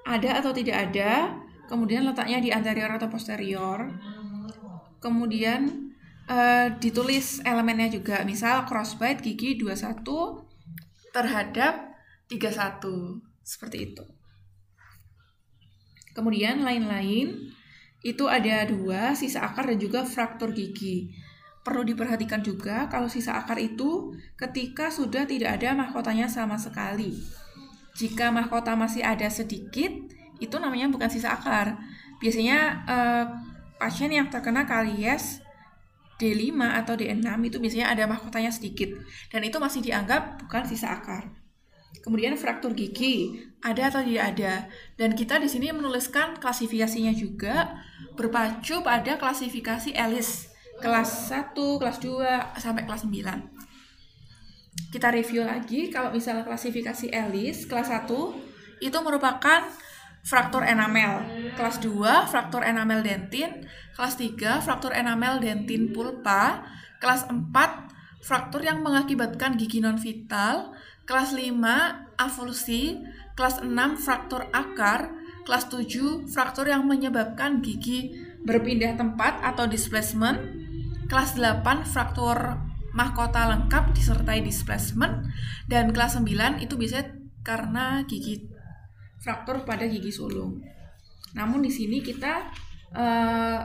ada 0.03 0.43
atau 0.43 0.51
tidak 0.55 0.91
ada? 0.91 1.39
Kemudian 1.71 2.07
letaknya 2.07 2.39
di 2.43 2.51
anterior 2.51 2.91
atau 2.95 3.09
posterior. 3.09 3.87
Kemudian 5.03 5.93
uh, 6.31 6.69
ditulis 6.79 7.43
elemennya 7.43 7.91
juga. 7.91 8.23
Misal 8.23 8.67
crossbite 8.69 9.23
gigi 9.23 9.59
21 9.59 10.05
terhadap 11.15 11.95
31. 12.31 13.23
Seperti 13.43 13.79
itu. 13.93 14.05
Kemudian 16.13 16.61
lain-lain 16.61 17.51
itu 18.03 18.25
ada 18.27 18.67
dua, 18.69 19.15
sisa 19.15 19.47
akar 19.47 19.71
dan 19.71 19.79
juga 19.79 20.05
fraktur 20.05 20.53
gigi. 20.53 21.15
Perlu 21.63 21.87
diperhatikan 21.87 22.43
juga 22.43 22.91
kalau 22.91 23.07
sisa 23.07 23.39
akar 23.39 23.59
itu 23.63 24.11
ketika 24.35 24.91
sudah 24.91 25.23
tidak 25.31 25.63
ada 25.63 25.79
mahkotanya 25.79 26.27
sama 26.27 26.59
sekali. 26.59 27.23
Jika 27.95 28.35
mahkota 28.35 28.75
masih 28.75 29.07
ada 29.07 29.31
sedikit, 29.31 29.95
itu 30.43 30.57
namanya 30.59 30.91
bukan 30.91 31.07
sisa 31.07 31.39
akar. 31.39 31.79
Biasanya 32.19 32.59
eh, 32.87 33.25
pasien 33.79 34.11
yang 34.11 34.27
terkena 34.27 34.67
karies 34.67 35.43
D5 36.23 36.55
atau 36.55 36.95
D6 36.95 37.27
itu 37.47 37.57
biasanya 37.59 37.91
ada 37.91 38.07
mahkotanya 38.07 38.55
sedikit 38.55 38.95
dan 39.35 39.43
itu 39.43 39.59
masih 39.59 39.83
dianggap 39.83 40.39
bukan 40.47 40.63
sisa 40.67 40.95
akar. 40.95 41.35
Kemudian 42.03 42.35
fraktur 42.35 42.75
gigi 42.75 43.43
ada 43.63 43.91
atau 43.91 44.03
tidak 44.03 44.35
ada 44.35 44.67
dan 44.99 45.15
kita 45.19 45.39
di 45.43 45.51
sini 45.51 45.75
menuliskan 45.75 46.39
klasifikasinya 46.39 47.15
juga 47.15 47.79
berpacu 48.15 48.83
pada 48.83 49.19
klasifikasi 49.19 49.95
Ellis 49.95 50.52
kelas 50.83 51.31
1, 51.31 51.55
kelas 51.55 51.99
2 52.03 52.59
sampai 52.59 52.83
kelas 52.85 53.07
9. 53.07 54.93
Kita 54.93 55.09
review 55.09 55.47
lagi 55.47 55.89
kalau 55.89 56.13
misalnya 56.13 56.45
klasifikasi 56.45 57.09
Ellis 57.15 57.65
kelas 57.65 57.89
1 57.89 58.11
itu 58.83 58.99
merupakan 59.01 59.63
fraktur 60.27 60.67
enamel. 60.67 61.23
Kelas 61.55 61.79
2, 61.83 62.27
fraktur 62.31 62.67
enamel 62.67 63.03
dentin. 63.07 63.67
Kelas 63.95 64.19
3, 64.19 64.63
fraktur 64.63 64.91
enamel 64.95 65.39
dentin 65.39 65.95
pulpa. 65.95 66.67
Kelas 67.03 67.27
4, 67.31 67.51
fraktur 68.23 68.63
yang 68.63 68.83
mengakibatkan 68.83 69.59
gigi 69.59 69.83
non 69.83 69.99
vital. 69.99 70.75
Kelas 71.07 71.35
5, 71.35 72.19
avulsi. 72.19 73.03
Kelas 73.39 73.63
6, 73.63 73.71
fraktur 73.99 74.47
akar. 74.55 75.15
Kelas 75.43 75.67
7, 75.67 76.31
fraktur 76.31 76.71
yang 76.71 76.87
menyebabkan 76.87 77.59
gigi 77.59 78.15
berpindah 78.47 78.95
tempat 78.95 79.43
atau 79.43 79.67
displacement. 79.67 80.62
Kelas 81.09 81.39
8, 81.39 81.89
fraktur 81.89 82.37
mahkota 82.93 83.49
lengkap 83.49 83.97
disertai 83.97 84.45
displacement. 84.45 85.25
Dan 85.67 85.97
kelas 85.97 86.21
9 86.21 86.63
itu 86.63 86.77
bisa 86.77 87.03
karena 87.43 88.05
gigi 88.07 88.53
fraktur 89.23 89.65
pada 89.67 89.87
gigi 89.87 90.11
sulung. 90.11 90.61
Namun 91.33 91.63
di 91.63 91.71
sini 91.73 92.03
kita 92.03 92.51
uh, 92.93 93.59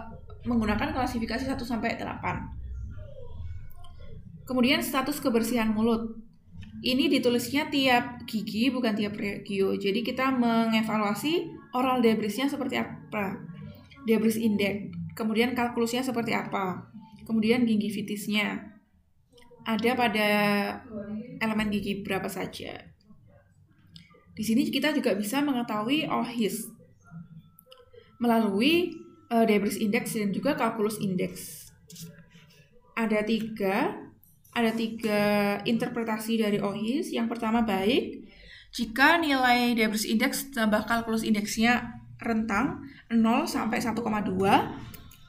menggunakan 0.47 0.95
klasifikasi 0.95 1.45
1 1.49 1.59
sampai 1.65 1.97
8. 1.99 4.47
Kemudian 4.47 4.79
status 4.79 5.19
kebersihan 5.19 5.75
mulut. 5.75 6.15
Ini 6.77 7.09
ditulisnya 7.09 7.73
tiap 7.73 8.21
gigi 8.29 8.69
bukan 8.69 8.93
tiap 8.95 9.17
regio. 9.17 9.73
Jadi 9.75 10.05
kita 10.05 10.29
mengevaluasi 10.29 11.49
oral 11.73 12.05
debrisnya 12.05 12.45
seperti 12.47 12.77
apa. 12.79 13.35
Debris 14.07 14.39
index. 14.39 14.93
Kemudian 15.17 15.57
kalkulusnya 15.57 16.05
seperti 16.05 16.37
apa. 16.37 16.85
Kemudian 17.27 17.67
gingivitisnya. 17.67 18.79
Ada 19.67 19.99
pada 19.99 20.29
elemen 21.43 21.67
gigi 21.67 21.99
berapa 21.99 22.31
saja. 22.31 22.87
Di 24.31 24.43
sini 24.45 24.63
kita 24.71 24.95
juga 24.95 25.11
bisa 25.11 25.43
mengetahui 25.43 26.07
OHIS 26.07 26.71
melalui 28.23 28.95
uh, 29.27 29.43
debris 29.43 29.75
index 29.75 30.15
dan 30.15 30.31
juga 30.31 30.55
kalkulus 30.55 31.01
index. 31.03 31.65
Ada 32.95 33.27
tiga, 33.27 33.97
ada 34.55 34.71
tiga 34.73 35.21
interpretasi 35.67 36.41
dari 36.41 36.57
OHIS. 36.63 37.11
Yang 37.13 37.27
pertama 37.33 37.65
baik, 37.65 38.29
jika 38.71 39.17
nilai 39.17 39.73
debris 39.73 40.05
index 40.05 40.53
tambah 40.53 40.85
kalkulus 40.85 41.25
indeksnya 41.25 41.97
rentang 42.21 42.85
0 43.09 43.45
sampai 43.45 43.81
1,2, 43.81 43.97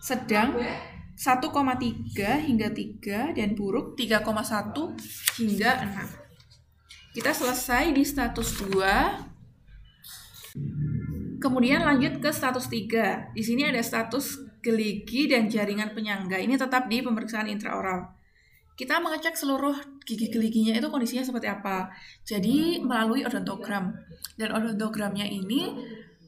sedang 0.00 0.56
1,3 1.18 1.50
hingga 2.46 2.70
3 2.70 3.34
dan 3.34 3.58
buruk 3.58 3.98
3,1 3.98 4.22
hingga 5.42 5.72
6. 7.10 7.18
Kita 7.18 7.34
selesai 7.34 7.90
di 7.90 8.06
status 8.06 8.62
2. 8.62 11.42
Kemudian 11.42 11.82
lanjut 11.82 12.22
ke 12.22 12.30
status 12.30 12.70
3. 12.70 13.34
Di 13.34 13.42
sini 13.42 13.66
ada 13.66 13.82
status 13.82 14.38
geligi 14.62 15.26
dan 15.26 15.50
jaringan 15.50 15.90
penyangga. 15.90 16.38
Ini 16.38 16.54
tetap 16.54 16.87
di 16.87 17.02
pemeriksaan 17.02 17.50
intraoral. 17.50 18.14
Kita 18.78 19.02
mengecek 19.02 19.34
seluruh 19.34 19.75
gigi 20.06 20.30
geliginya 20.30 20.78
itu 20.78 20.87
kondisinya 20.87 21.26
seperti 21.26 21.50
apa. 21.50 21.90
Jadi 22.22 22.78
melalui 22.78 23.26
odontogram. 23.26 23.90
Dan 24.38 24.54
odontogramnya 24.54 25.26
ini 25.26 25.75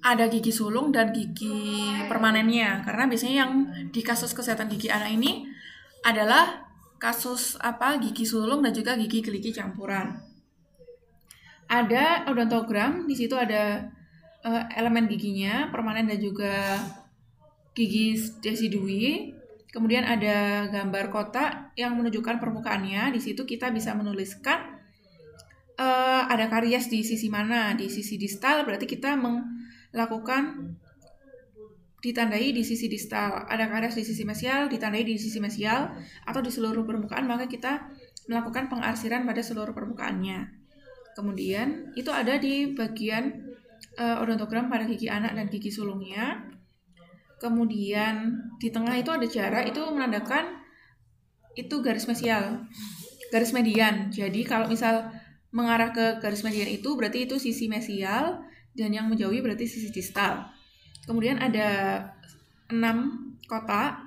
ada 0.00 0.28
gigi 0.32 0.52
sulung 0.52 0.92
dan 0.92 1.12
gigi 1.12 1.92
permanennya. 2.08 2.84
Karena 2.84 3.04
biasanya 3.08 3.36
yang 3.44 3.52
di 3.92 4.00
kasus 4.00 4.32
kesehatan 4.32 4.72
gigi 4.72 4.88
anak 4.88 5.12
ini 5.12 5.44
adalah 6.04 6.64
kasus 7.00 7.56
apa 7.60 7.96
gigi 8.00 8.24
sulung 8.28 8.60
dan 8.64 8.72
juga 8.72 8.96
gigi 8.96 9.24
geligi 9.24 9.56
campuran. 9.56 10.20
Ada 11.70 12.26
odontogram 12.28 13.06
di 13.06 13.14
situ 13.14 13.36
ada 13.38 13.88
uh, 14.44 14.64
elemen 14.74 15.06
giginya 15.06 15.68
permanen 15.72 16.08
dan 16.08 16.18
juga 16.20 16.80
gigi 17.76 18.16
desidui. 18.40 19.36
Kemudian 19.70 20.02
ada 20.02 20.66
gambar 20.66 21.14
kotak 21.14 21.70
yang 21.78 21.94
menunjukkan 21.94 22.42
permukaannya. 22.42 23.14
Di 23.14 23.20
situ 23.22 23.46
kita 23.46 23.70
bisa 23.70 23.94
menuliskan 23.94 24.80
uh, 25.78 26.26
ada 26.26 26.50
karies 26.50 26.90
di 26.90 27.06
sisi 27.06 27.30
mana 27.30 27.72
di 27.78 27.86
sisi 27.86 28.18
distal. 28.18 28.66
Berarti 28.66 28.90
kita 28.90 29.14
melakukan 29.90 30.76
ditandai 32.00 32.56
di 32.56 32.64
sisi 32.64 32.88
distal. 32.88 33.44
Ada 33.44 33.68
karies 33.68 33.96
di 33.96 34.04
sisi 34.04 34.24
mesial 34.24 34.72
ditandai 34.72 35.04
di 35.04 35.20
sisi 35.20 35.38
mesial 35.38 35.92
atau 36.24 36.40
di 36.40 36.48
seluruh 36.48 36.82
permukaan 36.88 37.28
maka 37.28 37.44
kita 37.44 37.92
melakukan 38.26 38.72
pengarsiran 38.72 39.28
pada 39.28 39.44
seluruh 39.44 39.76
permukaannya. 39.76 40.48
Kemudian 41.12 41.92
itu 41.98 42.08
ada 42.08 42.40
di 42.40 42.72
bagian 42.72 43.44
uh, 44.00 44.22
odontogram 44.22 44.72
pada 44.72 44.88
gigi 44.88 45.12
anak 45.12 45.36
dan 45.36 45.46
gigi 45.52 45.70
sulungnya. 45.70 46.48
kemudian 47.40 48.36
di 48.60 48.68
tengah 48.68 49.00
itu 49.00 49.08
ada 49.08 49.24
jarak 49.24 49.72
itu 49.72 49.80
menandakan 49.80 50.60
itu 51.56 51.80
garis 51.80 52.04
mesial 52.04 52.68
garis 53.32 53.56
median. 53.56 54.12
Jadi 54.12 54.44
kalau 54.44 54.68
misal 54.68 55.08
mengarah 55.48 55.88
ke 55.88 56.20
garis 56.20 56.44
median 56.44 56.68
itu 56.68 56.92
berarti 57.00 57.24
itu 57.24 57.40
sisi 57.40 57.64
mesial 57.64 58.44
dan 58.80 58.96
yang 58.96 59.12
menjauhi 59.12 59.44
berarti 59.44 59.68
sisi 59.68 59.92
distal. 59.92 60.48
Kemudian 61.04 61.36
ada 61.36 62.00
enam 62.72 63.28
kotak 63.44 64.00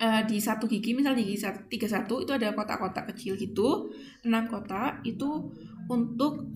uh, 0.00 0.22
di 0.24 0.40
satu 0.40 0.64
gigi 0.64 0.96
misal 0.96 1.12
di 1.12 1.28
gigi 1.28 1.44
tiga 1.68 1.84
satu 1.84 2.24
itu 2.24 2.32
ada 2.32 2.56
kotak-kotak 2.56 3.12
kecil 3.12 3.36
gitu. 3.36 3.92
Enam 4.24 4.48
kotak 4.48 5.04
itu 5.04 5.52
untuk 5.92 6.48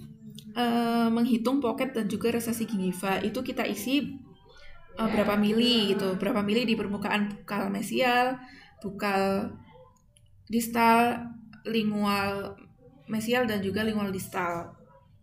uh, 0.56 1.12
menghitung 1.12 1.60
pocket 1.60 1.92
dan 1.92 2.08
juga 2.08 2.32
resesi 2.32 2.64
gingiva. 2.64 3.20
Itu 3.20 3.44
kita 3.44 3.68
isi 3.68 4.16
uh, 4.96 5.08
berapa 5.12 5.36
mili 5.36 5.92
gitu. 5.92 6.16
Berapa 6.16 6.40
mili 6.40 6.64
di 6.64 6.72
permukaan 6.72 7.28
bukal 7.28 7.68
mesial 7.68 8.40
bukal 8.78 9.50
distal 10.46 11.28
lingual 11.66 12.54
mesial 13.10 13.44
dan 13.44 13.58
juga 13.60 13.82
lingual 13.82 14.14
distal 14.14 14.70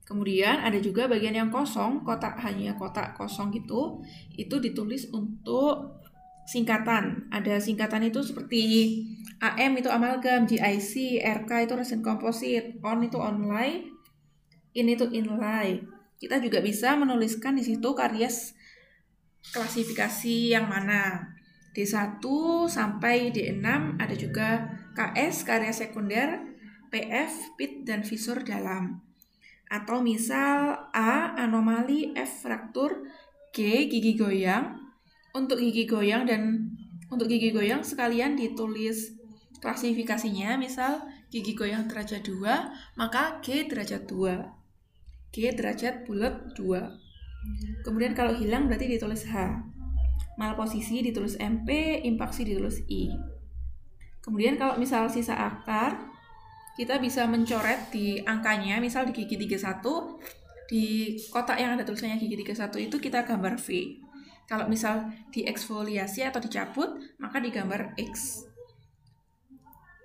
kemudian 0.05 0.62
ada 0.62 0.77
juga 0.77 1.09
bagian 1.09 1.33
yang 1.33 1.50
kosong 1.50 2.05
kotak 2.05 2.38
hanya 2.45 2.77
kotak 2.77 3.17
kosong 3.17 3.50
gitu 3.51 4.00
itu 4.38 4.55
ditulis 4.62 5.09
untuk 5.09 6.00
singkatan 6.45 7.25
ada 7.33 7.57
singkatan 7.57 8.05
itu 8.05 8.21
seperti 8.21 8.62
AM 9.43 9.75
itu 9.75 9.91
amalgam, 9.91 10.47
GIC, 10.47 11.19
RK 11.19 11.67
itu 11.67 11.74
resin 11.75 12.00
komposit, 12.00 12.79
ON 12.79 13.03
itu 13.03 13.19
online, 13.19 13.91
IN 14.71 14.88
itu 14.88 15.05
inlay. 15.12 15.83
Kita 16.15 16.39
juga 16.39 16.63
bisa 16.63 16.95
menuliskan 16.95 17.59
di 17.59 17.63
situ 17.67 17.91
karies 17.91 18.55
klasifikasi 19.51 20.55
yang 20.55 20.71
mana. 20.71 21.35
D1 21.75 22.24
sampai 22.71 23.35
D6 23.35 23.67
ada 24.00 24.15
juga 24.15 24.63
KS, 24.95 25.43
karya 25.43 25.75
sekunder, 25.75 26.55
PF, 26.88 27.59
PIT, 27.59 27.83
dan 27.83 28.07
visur 28.07 28.39
dalam. 28.47 29.03
Atau 29.69 30.05
misal 30.05 30.89
A, 30.93 31.34
anomali, 31.36 32.13
F, 32.13 32.45
fraktur, 32.45 33.05
G, 33.51 33.89
gigi 33.89 34.13
goyang. 34.13 34.77
Untuk 35.36 35.60
gigi 35.60 35.84
goyang 35.89 36.24
dan 36.24 36.72
untuk 37.12 37.27
gigi 37.27 37.51
goyang 37.51 37.84
sekalian 37.86 38.39
ditulis 38.39 39.13
klasifikasinya, 39.60 40.55
misal 40.55 41.05
gigi 41.34 41.57
goyang 41.57 41.89
derajat 41.89 42.24
2, 42.24 42.98
maka 43.00 43.43
G 43.43 43.67
derajat 43.67 44.07
2. 44.07 45.36
G 45.36 45.51
derajat 45.51 46.07
bulat 46.07 46.55
2. 46.55 47.84
Kemudian 47.86 48.15
kalau 48.17 48.34
hilang 48.34 48.72
berarti 48.72 48.88
ditulis 48.89 49.27
H. 49.27 49.60
Malposisi 50.36 51.03
ditulis 51.03 51.39
MP, 51.39 52.01
impaksi 52.03 52.43
ditulis 52.43 52.84
I. 52.88 53.12
Kemudian 54.19 54.57
kalau 54.57 54.75
misal 54.81 55.07
sisa 55.07 55.38
akar, 55.38 56.14
kita 56.75 57.00
bisa 57.00 57.24
mencoret 57.24 57.88
di 57.89 58.20
angkanya, 58.20 58.84
misal 58.84 59.08
di 59.08 59.15
gigi 59.15 59.39
31, 59.39 60.20
di 60.67 61.15
kotak 61.32 61.55
yang 61.55 61.79
ada 61.79 61.88
tulisannya 61.88 62.20
gigi 62.20 62.36
31 62.44 62.91
itu 62.91 62.98
kita 63.00 63.24
gambar 63.24 63.55
V. 63.55 63.67
Kalau 64.46 64.70
misal 64.70 65.10
di 65.34 65.48
eksfoliasi 65.48 66.22
atau 66.27 66.38
dicabut, 66.38 67.00
maka 67.17 67.41
digambar 67.41 67.98
X. 67.98 68.46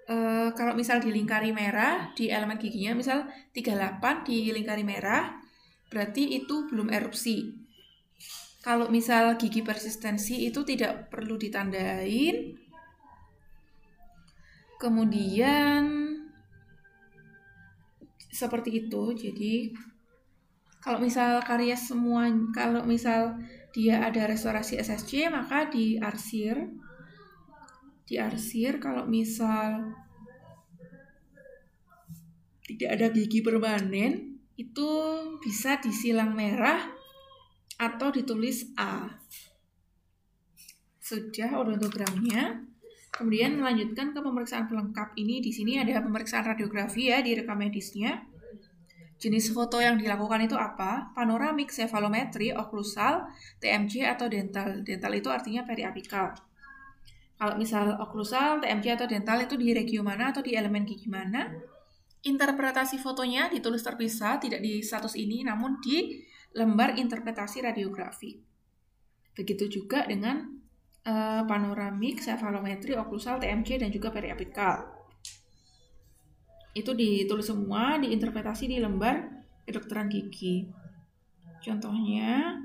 E, 0.09 0.17
kalau 0.57 0.73
misal 0.73 1.03
di 1.03 1.13
lingkari 1.13 1.53
merah, 1.53 2.15
di 2.17 2.33
elemen 2.33 2.57
giginya, 2.57 2.97
misal 2.97 3.29
38 3.53 4.25
di 4.25 4.49
lingkari 4.55 4.87
merah, 4.87 5.37
berarti 5.93 6.39
itu 6.41 6.71
belum 6.71 6.89
erupsi. 6.89 7.53
Kalau 8.63 8.89
misal 8.93 9.37
gigi 9.37 9.61
persistensi 9.61 10.47
itu 10.47 10.63
tidak 10.65 11.09
perlu 11.11 11.35
ditandain. 11.35 12.57
Kemudian 14.81 16.10
seperti 18.41 18.89
itu. 18.89 19.13
Jadi 19.13 19.77
kalau 20.81 20.97
misal 21.05 21.45
karya 21.45 21.77
semua 21.77 22.33
kalau 22.57 22.89
misal 22.89 23.37
dia 23.77 24.01
ada 24.01 24.25
restorasi 24.25 24.81
SSC 24.81 25.29
maka 25.29 25.69
diarsir 25.69 26.73
diarsir 28.09 28.81
kalau 28.81 29.05
misal 29.05 29.93
tidak 32.65 32.91
ada 32.97 33.07
gigi 33.13 33.45
permanen 33.45 34.41
itu 34.57 34.91
bisa 35.41 35.81
disilang 35.81 36.37
merah 36.37 37.01
atau 37.81 38.13
ditulis 38.13 38.69
A. 38.77 39.09
Sudah 41.01 41.57
odontogramnya. 41.65 42.69
Kemudian 43.11 43.59
melanjutkan 43.59 44.15
ke 44.15 44.21
pemeriksaan 44.23 44.71
pelengkap 44.71 45.17
ini. 45.19 45.43
Di 45.43 45.51
sini 45.51 45.81
ada 45.81 45.99
pemeriksaan 46.05 46.47
radiografi 46.47 47.11
ya 47.11 47.25
di 47.25 47.35
rekam 47.35 47.59
medisnya. 47.59 48.30
Jenis 49.21 49.53
foto 49.53 49.77
yang 49.85 50.01
dilakukan 50.01 50.49
itu 50.49 50.57
apa? 50.57 51.13
Panoramik, 51.13 51.69
cefalometri, 51.69 52.57
oklusal, 52.57 53.29
TMJ 53.61 54.17
atau 54.17 54.33
dental. 54.33 54.81
Dental 54.81 55.13
itu 55.13 55.29
artinya 55.29 55.61
periapikal. 55.69 56.33
Kalau 57.37 57.55
misal 57.61 58.01
oklusal, 58.01 58.65
TMJ 58.65 58.97
atau 58.97 59.05
dental 59.09 59.45
itu 59.45 59.61
di 59.61 59.77
regio 59.77 60.01
mana 60.01 60.33
atau 60.33 60.41
di 60.41 60.57
elemen 60.57 60.89
gigi 60.89 61.13
mana? 61.13 61.53
Interpretasi 62.25 62.97
fotonya 63.01 63.53
ditulis 63.53 63.85
terpisah, 63.85 64.41
tidak 64.41 64.65
di 64.65 64.81
status 64.81 65.13
ini, 65.17 65.45
namun 65.45 65.81
di 65.85 66.25
lembar 66.57 66.97
interpretasi 66.97 67.65
radiografi. 67.65 68.41
Begitu 69.37 69.69
juga 69.69 70.05
dengan 70.05 70.49
uh, 71.09 71.45
panoramik, 71.45 72.21
cefalometri, 72.21 72.97
oklusal, 72.97 73.41
TMJ, 73.41 73.85
dan 73.85 73.93
juga 73.93 74.13
periapikal. 74.13 75.00
Itu 76.71 76.95
ditulis 76.95 77.51
semua, 77.51 77.99
diinterpretasi 77.99 78.71
di 78.71 78.79
lembar 78.79 79.27
kedokteran 79.67 80.07
gigi. 80.07 80.71
Contohnya, 81.61 82.57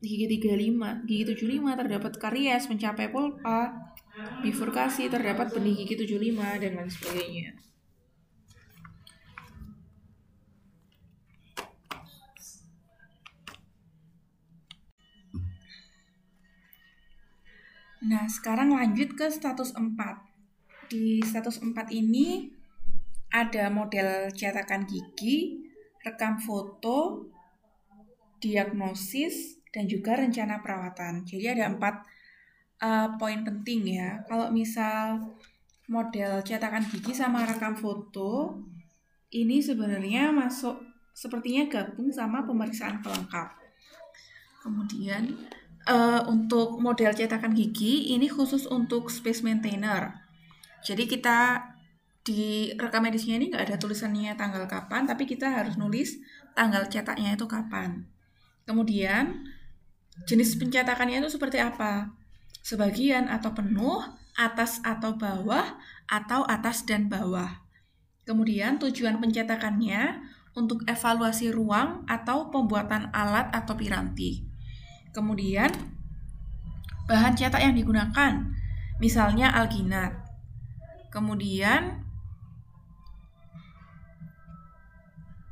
gigi 0.00 0.26
35, 0.40 1.04
gigi 1.04 1.24
75 1.36 1.78
terdapat 1.78 2.12
karies 2.16 2.64
mencapai 2.66 3.12
pulpa, 3.12 3.92
bifurkasi 4.40 5.12
terdapat 5.12 5.52
benih 5.52 5.84
gigi 5.84 6.06
75, 6.06 6.58
dan 6.58 6.72
lain 6.80 6.90
sebagainya. 6.90 7.48
Nah, 18.08 18.24
sekarang 18.24 18.72
lanjut 18.72 19.12
ke 19.18 19.28
status 19.28 19.76
4. 19.76 19.92
Di 20.88 21.20
status 21.20 21.60
4 21.60 21.92
ini 21.92 22.57
ada 23.46 23.70
model 23.70 24.32
cetakan 24.34 24.88
gigi, 24.88 25.62
rekam 26.02 26.40
foto, 26.40 27.28
diagnosis, 28.42 29.58
dan 29.70 29.86
juga 29.86 30.16
rencana 30.18 30.58
perawatan. 30.64 31.22
Jadi 31.22 31.46
ada 31.58 31.70
empat 31.70 32.02
uh, 32.82 33.14
poin 33.20 33.44
penting 33.44 33.98
ya. 33.98 34.22
Kalau 34.26 34.50
misal 34.50 35.20
model 35.86 36.42
cetakan 36.42 36.84
gigi 36.88 37.14
sama 37.14 37.44
rekam 37.46 37.74
foto, 37.78 38.58
ini 39.30 39.60
sebenarnya 39.60 40.32
masuk 40.32 40.80
sepertinya 41.12 41.66
gabung 41.66 42.08
sama 42.14 42.46
pemeriksaan 42.46 43.02
pelengkap. 43.02 43.58
Kemudian 44.62 45.34
uh, 45.88 46.22
untuk 46.30 46.78
model 46.78 47.10
cetakan 47.14 47.54
gigi 47.54 48.14
ini 48.14 48.30
khusus 48.30 48.68
untuk 48.70 49.10
space 49.10 49.42
maintainer. 49.42 50.14
Jadi 50.86 51.10
kita 51.10 51.58
di 52.24 52.74
rekam 52.76 53.00
medisnya 53.00 53.40
ini 53.40 53.48
nggak 53.48 53.64
ada 53.72 53.76
tulisannya 53.80 54.36
tanggal 54.36 54.68
kapan, 54.68 55.08
tapi 55.08 55.24
kita 55.24 55.48
harus 55.48 55.80
nulis 55.80 56.20
tanggal 56.52 56.84
cetaknya 56.90 57.38
itu 57.38 57.48
kapan. 57.48 58.04
Kemudian 58.68 59.48
jenis 60.28 60.58
pencetakannya 60.60 61.24
itu 61.24 61.30
seperti 61.32 61.62
apa? 61.62 62.12
Sebagian 62.60 63.32
atau 63.32 63.56
penuh, 63.56 64.02
atas 64.36 64.82
atau 64.84 65.16
bawah, 65.16 65.78
atau 66.04 66.44
atas 66.44 66.84
dan 66.84 67.08
bawah. 67.08 67.64
Kemudian 68.28 68.76
tujuan 68.76 69.22
pencetakannya 69.24 70.20
untuk 70.52 70.84
evaluasi 70.84 71.48
ruang 71.54 72.04
atau 72.04 72.52
pembuatan 72.52 73.08
alat 73.14 73.48
atau 73.54 73.72
piranti. 73.72 74.44
Kemudian 75.16 75.70
bahan 77.08 77.32
cetak 77.38 77.62
yang 77.62 77.72
digunakan, 77.72 78.52
misalnya 79.00 79.48
alginat. 79.54 80.12
Kemudian 81.08 82.04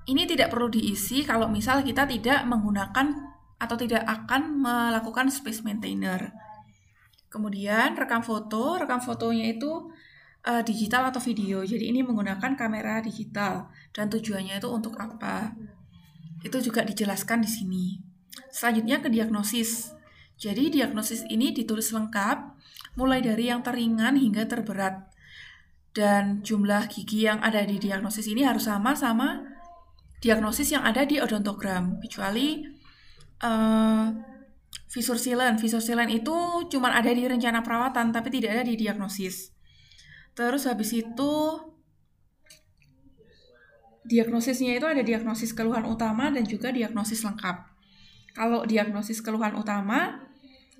ini 0.06 0.22
tidak 0.22 0.54
perlu 0.54 0.70
diisi 0.70 1.26
kalau 1.26 1.50
misal 1.50 1.82
kita 1.82 2.06
tidak 2.06 2.46
menggunakan 2.46 3.34
atau 3.58 3.76
tidak 3.76 4.06
akan 4.06 4.62
melakukan 4.62 5.26
space 5.32 5.66
maintainer. 5.66 6.30
Kemudian 7.26 7.98
rekam 7.98 8.22
foto, 8.22 8.78
rekam 8.78 9.02
fotonya 9.02 9.50
itu 9.50 9.90
uh, 10.46 10.62
digital 10.62 11.10
atau 11.10 11.18
video. 11.18 11.66
Jadi 11.66 11.90
ini 11.90 12.06
menggunakan 12.06 12.54
kamera 12.54 13.02
digital 13.02 13.66
dan 13.90 14.06
tujuannya 14.06 14.62
itu 14.62 14.68
untuk 14.70 14.94
apa? 14.96 15.52
Itu 16.46 16.62
juga 16.62 16.86
dijelaskan 16.86 17.42
di 17.42 17.50
sini. 17.50 17.86
Selanjutnya 18.54 19.02
ke 19.02 19.10
diagnosis. 19.10 19.90
Jadi 20.36 20.68
diagnosis 20.68 21.26
ini 21.26 21.50
ditulis 21.50 21.90
lengkap, 21.90 22.38
mulai 23.00 23.24
dari 23.24 23.48
yang 23.50 23.64
teringan 23.64 24.14
hingga 24.20 24.46
terberat. 24.46 25.10
Dan 25.96 26.44
jumlah 26.44 26.92
gigi 26.92 27.24
yang 27.24 27.40
ada 27.40 27.64
di 27.64 27.80
diagnosis 27.80 28.28
ini 28.28 28.44
harus 28.44 28.68
sama 28.68 28.92
sama 28.92 29.55
diagnosis 30.20 30.72
yang 30.72 30.84
ada 30.84 31.04
di 31.04 31.20
odontogram, 31.20 32.00
kecuali 32.00 32.64
uh, 33.42 34.06
visur 34.88 35.20
silen. 35.20 35.60
Visur 35.60 35.82
silen 35.84 36.08
itu 36.08 36.66
cuma 36.72 36.92
ada 36.92 37.12
di 37.12 37.24
rencana 37.24 37.60
perawatan, 37.60 38.12
tapi 38.12 38.28
tidak 38.32 38.60
ada 38.60 38.64
di 38.64 38.74
diagnosis. 38.76 39.52
Terus 40.36 40.68
habis 40.68 40.92
itu 40.92 41.32
diagnosisnya 44.06 44.78
itu 44.78 44.86
ada 44.86 45.02
diagnosis 45.02 45.50
keluhan 45.50 45.82
utama 45.88 46.30
dan 46.30 46.46
juga 46.46 46.70
diagnosis 46.70 47.26
lengkap. 47.26 47.56
Kalau 48.36 48.62
diagnosis 48.68 49.24
keluhan 49.24 49.56
utama 49.56 50.22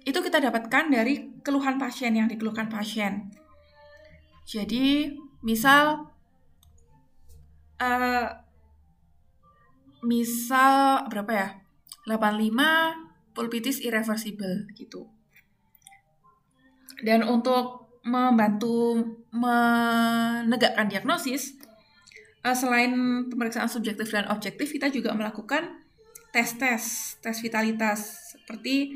itu 0.06 0.22
kita 0.22 0.38
dapatkan 0.38 0.86
dari 0.86 1.42
keluhan 1.42 1.82
pasien 1.82 2.14
yang 2.14 2.30
dikeluhkan 2.30 2.70
pasien. 2.70 3.26
Jadi, 4.46 5.10
misal 5.42 6.06
uh, 7.82 8.28
misal 10.06 11.04
berapa 11.10 11.32
ya? 11.34 11.48
85 12.06 13.34
pulpitis 13.34 13.82
irreversible 13.82 14.70
gitu. 14.78 15.10
Dan 17.02 17.26
untuk 17.26 17.90
membantu 18.06 19.02
menegakkan 19.34 20.86
diagnosis, 20.86 21.58
uh, 22.46 22.54
selain 22.54 23.26
pemeriksaan 23.26 23.66
subjektif 23.66 24.14
dan 24.14 24.30
objektif, 24.30 24.70
kita 24.70 24.88
juga 24.88 25.10
melakukan 25.12 25.82
tes-tes, 26.30 27.16
tes 27.18 27.36
vitalitas. 27.42 28.32
Seperti 28.38 28.94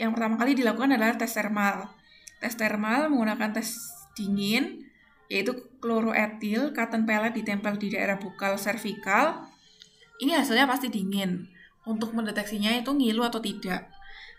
yang 0.00 0.16
pertama 0.16 0.40
kali 0.40 0.56
dilakukan 0.56 0.96
adalah 0.96 1.20
tes 1.20 1.30
thermal. 1.30 1.92
Tes 2.40 2.54
thermal 2.56 3.12
menggunakan 3.12 3.50
tes 3.50 3.76
dingin, 4.16 4.86
yaitu 5.28 5.52
kloroetil, 5.82 6.72
cotton 6.72 7.04
pellet 7.04 7.36
ditempel 7.36 7.76
di 7.76 7.92
daerah 7.92 8.16
bukal 8.16 8.56
servikal. 8.56 9.47
Ini 10.18 10.38
hasilnya 10.38 10.66
pasti 10.66 10.90
dingin. 10.90 11.46
Untuk 11.88 12.12
mendeteksinya 12.12 12.74
itu 12.76 12.90
ngilu 12.92 13.24
atau 13.24 13.38
tidak. 13.38 13.88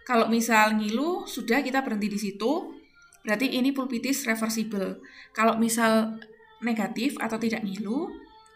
Kalau 0.06 0.30
misal 0.30 0.76
ngilu, 0.78 1.26
sudah 1.26 1.64
kita 1.64 1.82
berhenti 1.82 2.08
di 2.12 2.20
situ 2.20 2.80
Berarti 3.24 3.52
ini 3.52 3.76
pulpitis 3.76 4.24
reversible. 4.24 5.04
Kalau 5.36 5.60
misal 5.60 6.20
negatif 6.64 7.20
atau 7.20 7.36
tidak 7.36 7.64
ngilu, 7.68 8.08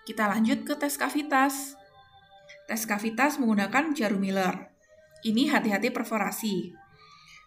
kita 0.08 0.28
lanjut 0.28 0.64
ke 0.64 0.74
tes 0.80 0.96
kavitas. 0.96 1.76
Tes 2.68 2.82
kavitas 2.88 3.40
menggunakan 3.40 3.92
jarum 3.92 4.24
Miller. 4.24 4.72
Ini 5.24 5.52
hati-hati 5.52 5.92
perforasi. 5.92 6.72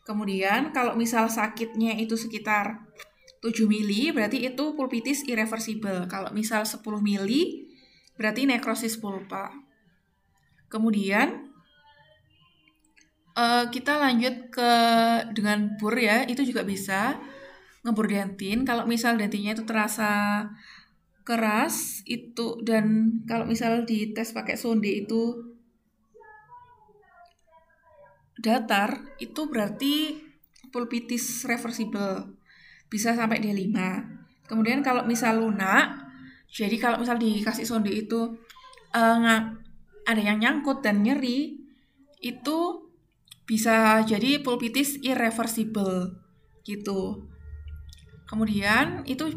Kemudian 0.05 0.71
kalau 0.71 0.95
misal 0.95 1.27
sakitnya 1.27 1.99
itu 1.99 2.15
sekitar 2.15 2.79
7 3.43 3.67
mili, 3.67 4.15
berarti 4.15 4.49
itu 4.49 4.79
pulpitis 4.79 5.27
irreversible. 5.27 6.07
Kalau 6.07 6.31
misal 6.31 6.63
10 6.63 6.79
mili, 7.03 7.69
berarti 8.15 8.47
nekrosis 8.47 8.97
pulpa. 9.03 9.51
Kemudian 10.67 11.53
uh, 13.37 13.71
kita 13.71 13.99
lanjut 13.99 14.51
ke 14.51 14.73
dengan 15.37 15.75
bur 15.79 15.95
ya, 15.95 16.27
itu 16.27 16.43
juga 16.43 16.67
bisa 16.67 17.17
ngebur 17.87 18.11
dentin. 18.11 18.67
Kalau 18.67 18.85
misal 18.85 19.15
dentinnya 19.15 19.55
itu 19.55 19.63
terasa 19.63 20.45
keras 21.27 22.07
itu 22.07 22.63
dan 22.63 23.19
kalau 23.27 23.51
misal 23.51 23.83
di 23.83 24.15
tes 24.15 24.31
pakai 24.31 24.55
sonde 24.55 24.87
itu 24.87 25.43
datar 28.39 29.03
itu 29.19 29.51
berarti 29.51 30.23
pulpitis 30.71 31.43
reversible 31.51 32.39
bisa 32.87 33.19
sampai 33.19 33.43
D5 33.43 33.75
kemudian 34.47 34.87
kalau 34.87 35.03
misal 35.03 35.43
lunak 35.43 35.99
jadi 36.47 36.79
kalau 36.79 37.03
misal 37.03 37.19
dikasih 37.19 37.67
sonde 37.67 37.91
itu 37.91 38.39
uh, 38.95 39.51
ada 40.07 40.23
yang 40.23 40.39
nyangkut 40.39 40.81
dan 40.87 41.03
nyeri 41.03 41.59
itu 42.23 42.59
bisa 43.47 44.03
jadi 44.03 44.43
pulpitis 44.43 44.99
irreversible 45.03 46.23
gitu. 46.67 47.31
Kemudian 48.27 49.07
itu 49.07 49.31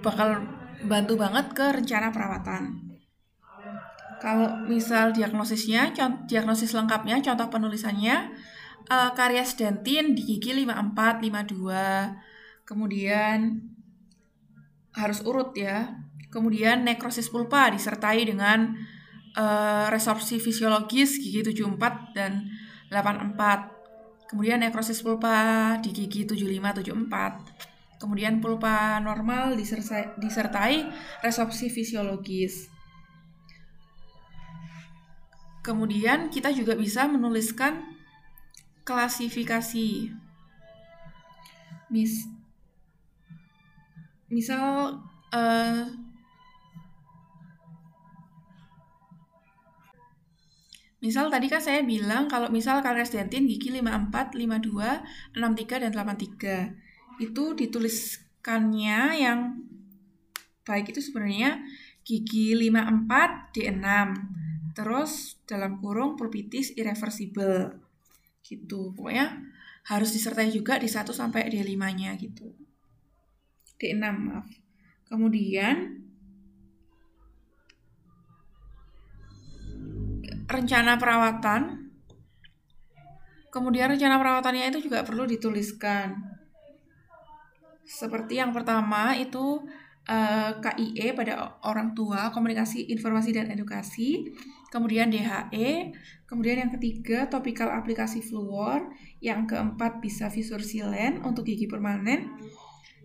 bakal 0.00 0.44
bantu 0.84 1.20
banget 1.20 1.52
ke 1.52 1.66
rencana 1.80 2.08
perawatan. 2.08 2.88
Kalau 4.20 4.68
misal 4.68 5.16
diagnosisnya, 5.16 5.96
diagnosis 6.28 6.76
lengkapnya, 6.76 7.24
contoh 7.24 7.48
penulisannya, 7.48 8.32
uh, 8.92 9.10
karies 9.16 9.56
dentin 9.56 10.12
di 10.12 10.20
gigi 10.24 10.52
54, 10.52 11.24
52, 11.24 12.68
kemudian 12.68 13.64
harus 14.92 15.24
urut 15.24 15.56
ya. 15.56 15.96
Kemudian 16.30 16.86
nekrosis 16.86 17.32
pulpa 17.32 17.72
disertai 17.72 18.22
dengan 18.22 18.76
uh, 19.36 19.86
resorpsi 19.92 20.42
fisiologis 20.42 21.20
gigi 21.20 21.42
74 21.44 22.16
dan 22.16 22.50
84. 22.90 24.30
Kemudian 24.30 24.62
nekrosis 24.62 25.02
pulpa 25.02 25.74
di 25.82 25.90
gigi 25.90 26.26
75 26.26 26.82
74. 26.86 28.00
Kemudian 28.00 28.40
pulpa 28.40 28.96
normal 29.02 29.58
disertai, 29.58 30.16
disertai 30.16 30.88
resorpsi 31.20 31.68
fisiologis. 31.68 32.70
Kemudian 35.60 36.32
kita 36.32 36.48
juga 36.56 36.72
bisa 36.72 37.04
menuliskan 37.04 37.84
klasifikasi. 38.88 40.08
Mis 41.90 42.24
misal 44.30 45.02
uh, 45.34 45.84
Misal 51.00 51.32
tadi 51.32 51.48
kan 51.48 51.64
saya 51.64 51.80
bilang 51.80 52.28
kalau 52.28 52.52
misal 52.52 52.84
karies 52.84 53.12
dentin 53.12 53.48
gigi 53.48 53.72
54, 53.72 54.36
52, 54.36 55.32
63, 55.32 55.82
dan 55.88 55.90
83. 55.96 56.76
Itu 57.24 57.56
dituliskannya 57.56 59.00
yang 59.16 59.64
baik 60.68 60.92
itu 60.92 61.00
sebenarnya 61.00 61.64
gigi 62.04 62.52
54, 62.52 63.56
D6. 63.56 63.88
Terus 64.76 65.40
dalam 65.48 65.80
kurung 65.80 66.20
pulpitis 66.20 66.76
irreversible. 66.76 67.80
Gitu. 68.44 68.92
Pokoknya 68.92 69.40
harus 69.88 70.12
disertai 70.12 70.52
juga 70.52 70.76
di 70.76 70.88
1 70.88 71.08
sampai 71.16 71.48
D5-nya 71.48 72.12
gitu. 72.20 72.52
D6, 73.80 74.04
maaf. 74.04 74.44
Kemudian 75.08 75.99
rencana 80.50 80.98
perawatan. 80.98 81.90
Kemudian 83.50 83.90
rencana 83.90 84.18
perawatannya 84.18 84.70
itu 84.70 84.90
juga 84.90 85.02
perlu 85.06 85.26
dituliskan. 85.26 86.14
Seperti 87.86 88.38
yang 88.38 88.54
pertama 88.54 89.14
itu 89.18 89.66
eh, 90.06 90.50
KIE 90.62 91.14
pada 91.14 91.58
orang 91.66 91.94
tua, 91.94 92.30
komunikasi, 92.30 92.90
informasi 92.94 93.34
dan 93.34 93.50
edukasi. 93.50 94.30
Kemudian 94.70 95.10
DHE, 95.10 95.90
kemudian 96.30 96.62
yang 96.62 96.70
ketiga 96.70 97.26
topikal 97.26 97.74
aplikasi 97.74 98.22
fluor, 98.22 98.86
yang 99.18 99.50
keempat 99.50 99.98
bisa 99.98 100.30
visur 100.30 100.62
silen 100.62 101.18
untuk 101.26 101.42
gigi 101.42 101.66
permanen. 101.66 102.30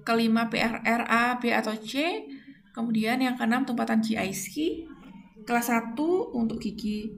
Kelima 0.06 0.46
PRR 0.54 1.10
A, 1.10 1.42
B 1.42 1.50
atau 1.50 1.74
C. 1.74 2.22
Kemudian 2.70 3.18
yang 3.18 3.34
keenam 3.34 3.66
tumpatan 3.66 4.06
GIC. 4.06 4.86
Kelas 5.50 5.74
1 5.74 5.98
untuk 6.38 6.62
gigi 6.62 7.10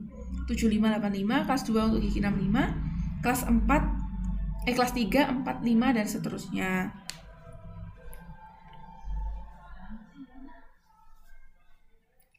7585, 0.48 1.44
kelas 1.44 1.62
2 1.68 1.88
untuk 1.92 2.00
gigi 2.00 2.24
65, 2.24 3.20
kelas 3.20 3.42
4 3.44 4.08
eh 4.68 4.74
kelas 4.76 4.92
3, 4.92 5.44
4, 5.44 5.64
5 5.64 5.96
dan 5.96 6.06
seterusnya. 6.08 6.72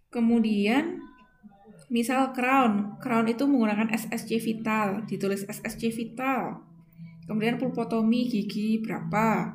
Kemudian 0.10 1.06
misal 1.94 2.34
crown, 2.34 2.98
crown 2.98 3.30
itu 3.30 3.46
menggunakan 3.46 3.94
SSC 3.94 4.42
vital, 4.42 5.06
ditulis 5.06 5.46
SSC 5.46 5.94
vital. 5.94 6.66
Kemudian 7.30 7.62
pulpotomi 7.62 8.26
gigi 8.26 8.82
berapa? 8.82 9.54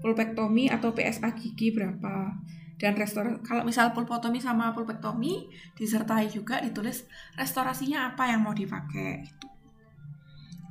Pulpektomi 0.00 0.72
atau 0.72 0.96
PSA 0.96 1.36
gigi 1.36 1.68
berapa? 1.76 2.32
Dan 2.80 2.96
restor 2.96 3.44
kalau 3.44 3.60
misal 3.60 3.92
pulpotomi 3.92 4.40
sama 4.40 4.72
pulpektomi 4.72 5.52
disertai 5.76 6.32
juga 6.32 6.64
ditulis 6.64 7.04
restorasinya 7.36 8.08
apa 8.08 8.32
yang 8.32 8.40
mau 8.40 8.56
dipakai 8.56 9.20
gitu. 9.28 9.46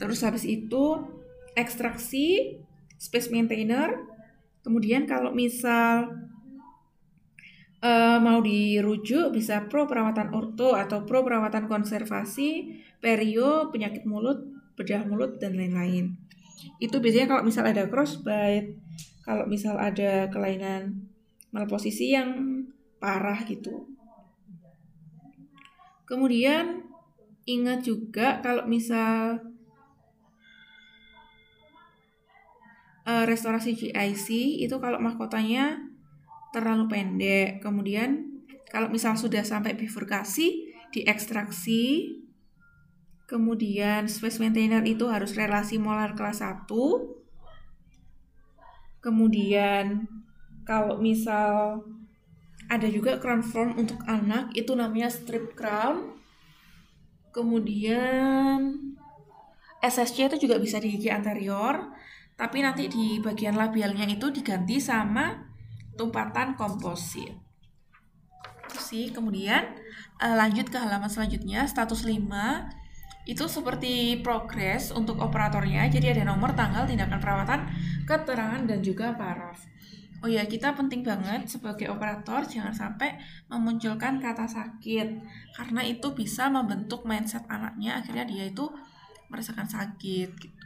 Terus 0.02 0.26
habis 0.26 0.48
itu 0.48 1.06
ekstraksi 1.54 2.58
space 2.98 3.30
maintainer. 3.30 3.94
Kemudian 4.66 5.06
kalau 5.06 5.36
misal 5.36 6.08
uh, 7.84 8.18
mau 8.20 8.40
dirujuk 8.40 9.36
bisa 9.36 9.68
pro 9.68 9.86
perawatan 9.86 10.32
orto 10.32 10.74
atau 10.74 11.04
pro 11.04 11.22
perawatan 11.22 11.68
konservasi, 11.68 12.80
perio, 13.04 13.70
penyakit 13.70 14.08
mulut, 14.08 14.40
bedah 14.80 15.04
mulut 15.04 15.38
dan 15.38 15.60
lain-lain. 15.60 16.16
Itu 16.80 17.04
biasanya 17.04 17.28
kalau 17.36 17.44
misal 17.44 17.68
ada 17.68 17.88
crossbite, 17.88 18.76
kalau 19.24 19.48
misal 19.48 19.76
ada 19.80 20.32
kelainan 20.32 21.09
malposisi 21.50 22.14
yang 22.14 22.62
parah 23.02 23.42
gitu. 23.48 23.90
Kemudian 26.06 26.90
ingat 27.46 27.86
juga 27.86 28.42
kalau 28.42 28.66
misal 28.70 29.42
uh, 33.10 33.26
restorasi 33.26 33.74
GIC 33.74 34.62
itu 34.62 34.76
kalau 34.78 35.02
mahkotanya 35.02 35.82
terlalu 36.54 36.86
pendek. 36.90 37.62
Kemudian 37.62 38.42
kalau 38.70 38.90
misal 38.94 39.18
sudah 39.18 39.42
sampai 39.42 39.74
bifurkasi, 39.74 40.74
diekstraksi. 40.94 42.16
Kemudian 43.30 44.10
space 44.10 44.42
maintainer 44.42 44.82
itu 44.82 45.06
harus 45.06 45.38
relasi 45.38 45.78
molar 45.78 46.18
kelas 46.18 46.42
1. 46.42 46.66
Kemudian 49.06 50.10
kalau 50.70 51.02
misal 51.02 51.82
ada 52.70 52.86
juga 52.86 53.18
crown 53.18 53.42
form 53.42 53.82
untuk 53.82 53.98
anak 54.06 54.54
itu 54.54 54.78
namanya 54.78 55.10
strip 55.10 55.58
crown. 55.58 56.14
Kemudian 57.34 58.78
SSC 59.82 60.30
itu 60.30 60.46
juga 60.46 60.62
bisa 60.62 60.78
di 60.78 60.94
gigi 60.94 61.10
anterior 61.10 61.90
tapi 62.38 62.62
nanti 62.64 62.88
di 62.88 63.18
bagian 63.20 63.58
labialnya 63.58 64.08
itu 64.08 64.30
diganti 64.32 64.80
sama 64.80 65.50
tumpatan 66.00 66.56
komposit. 66.56 67.36
Sih, 68.80 69.12
kemudian 69.12 69.76
uh, 70.24 70.36
lanjut 70.40 70.72
ke 70.72 70.80
halaman 70.80 71.12
selanjutnya, 71.12 71.68
status 71.68 72.08
5 72.08 72.16
itu 73.28 73.44
seperti 73.44 74.24
progres 74.24 74.96
untuk 74.96 75.20
operatornya. 75.20 75.92
Jadi 75.92 76.16
ada 76.16 76.32
nomor, 76.32 76.56
tanggal, 76.56 76.88
tindakan 76.88 77.20
perawatan, 77.20 77.60
keterangan 78.08 78.64
dan 78.64 78.80
juga 78.80 79.12
paraf. 79.20 79.60
Oh 80.20 80.28
ya, 80.28 80.44
kita 80.44 80.76
penting 80.76 81.00
banget 81.00 81.48
sebagai 81.48 81.88
operator 81.88 82.44
jangan 82.44 82.76
sampai 82.76 83.16
memunculkan 83.48 84.20
kata 84.20 84.44
sakit 84.44 85.08
karena 85.56 85.82
itu 85.88 86.12
bisa 86.12 86.52
membentuk 86.52 87.08
mindset 87.08 87.48
anaknya 87.48 88.04
akhirnya 88.04 88.28
dia 88.28 88.52
itu 88.52 88.68
merasakan 89.32 89.64
sakit 89.70 90.30
gitu. 90.36 90.59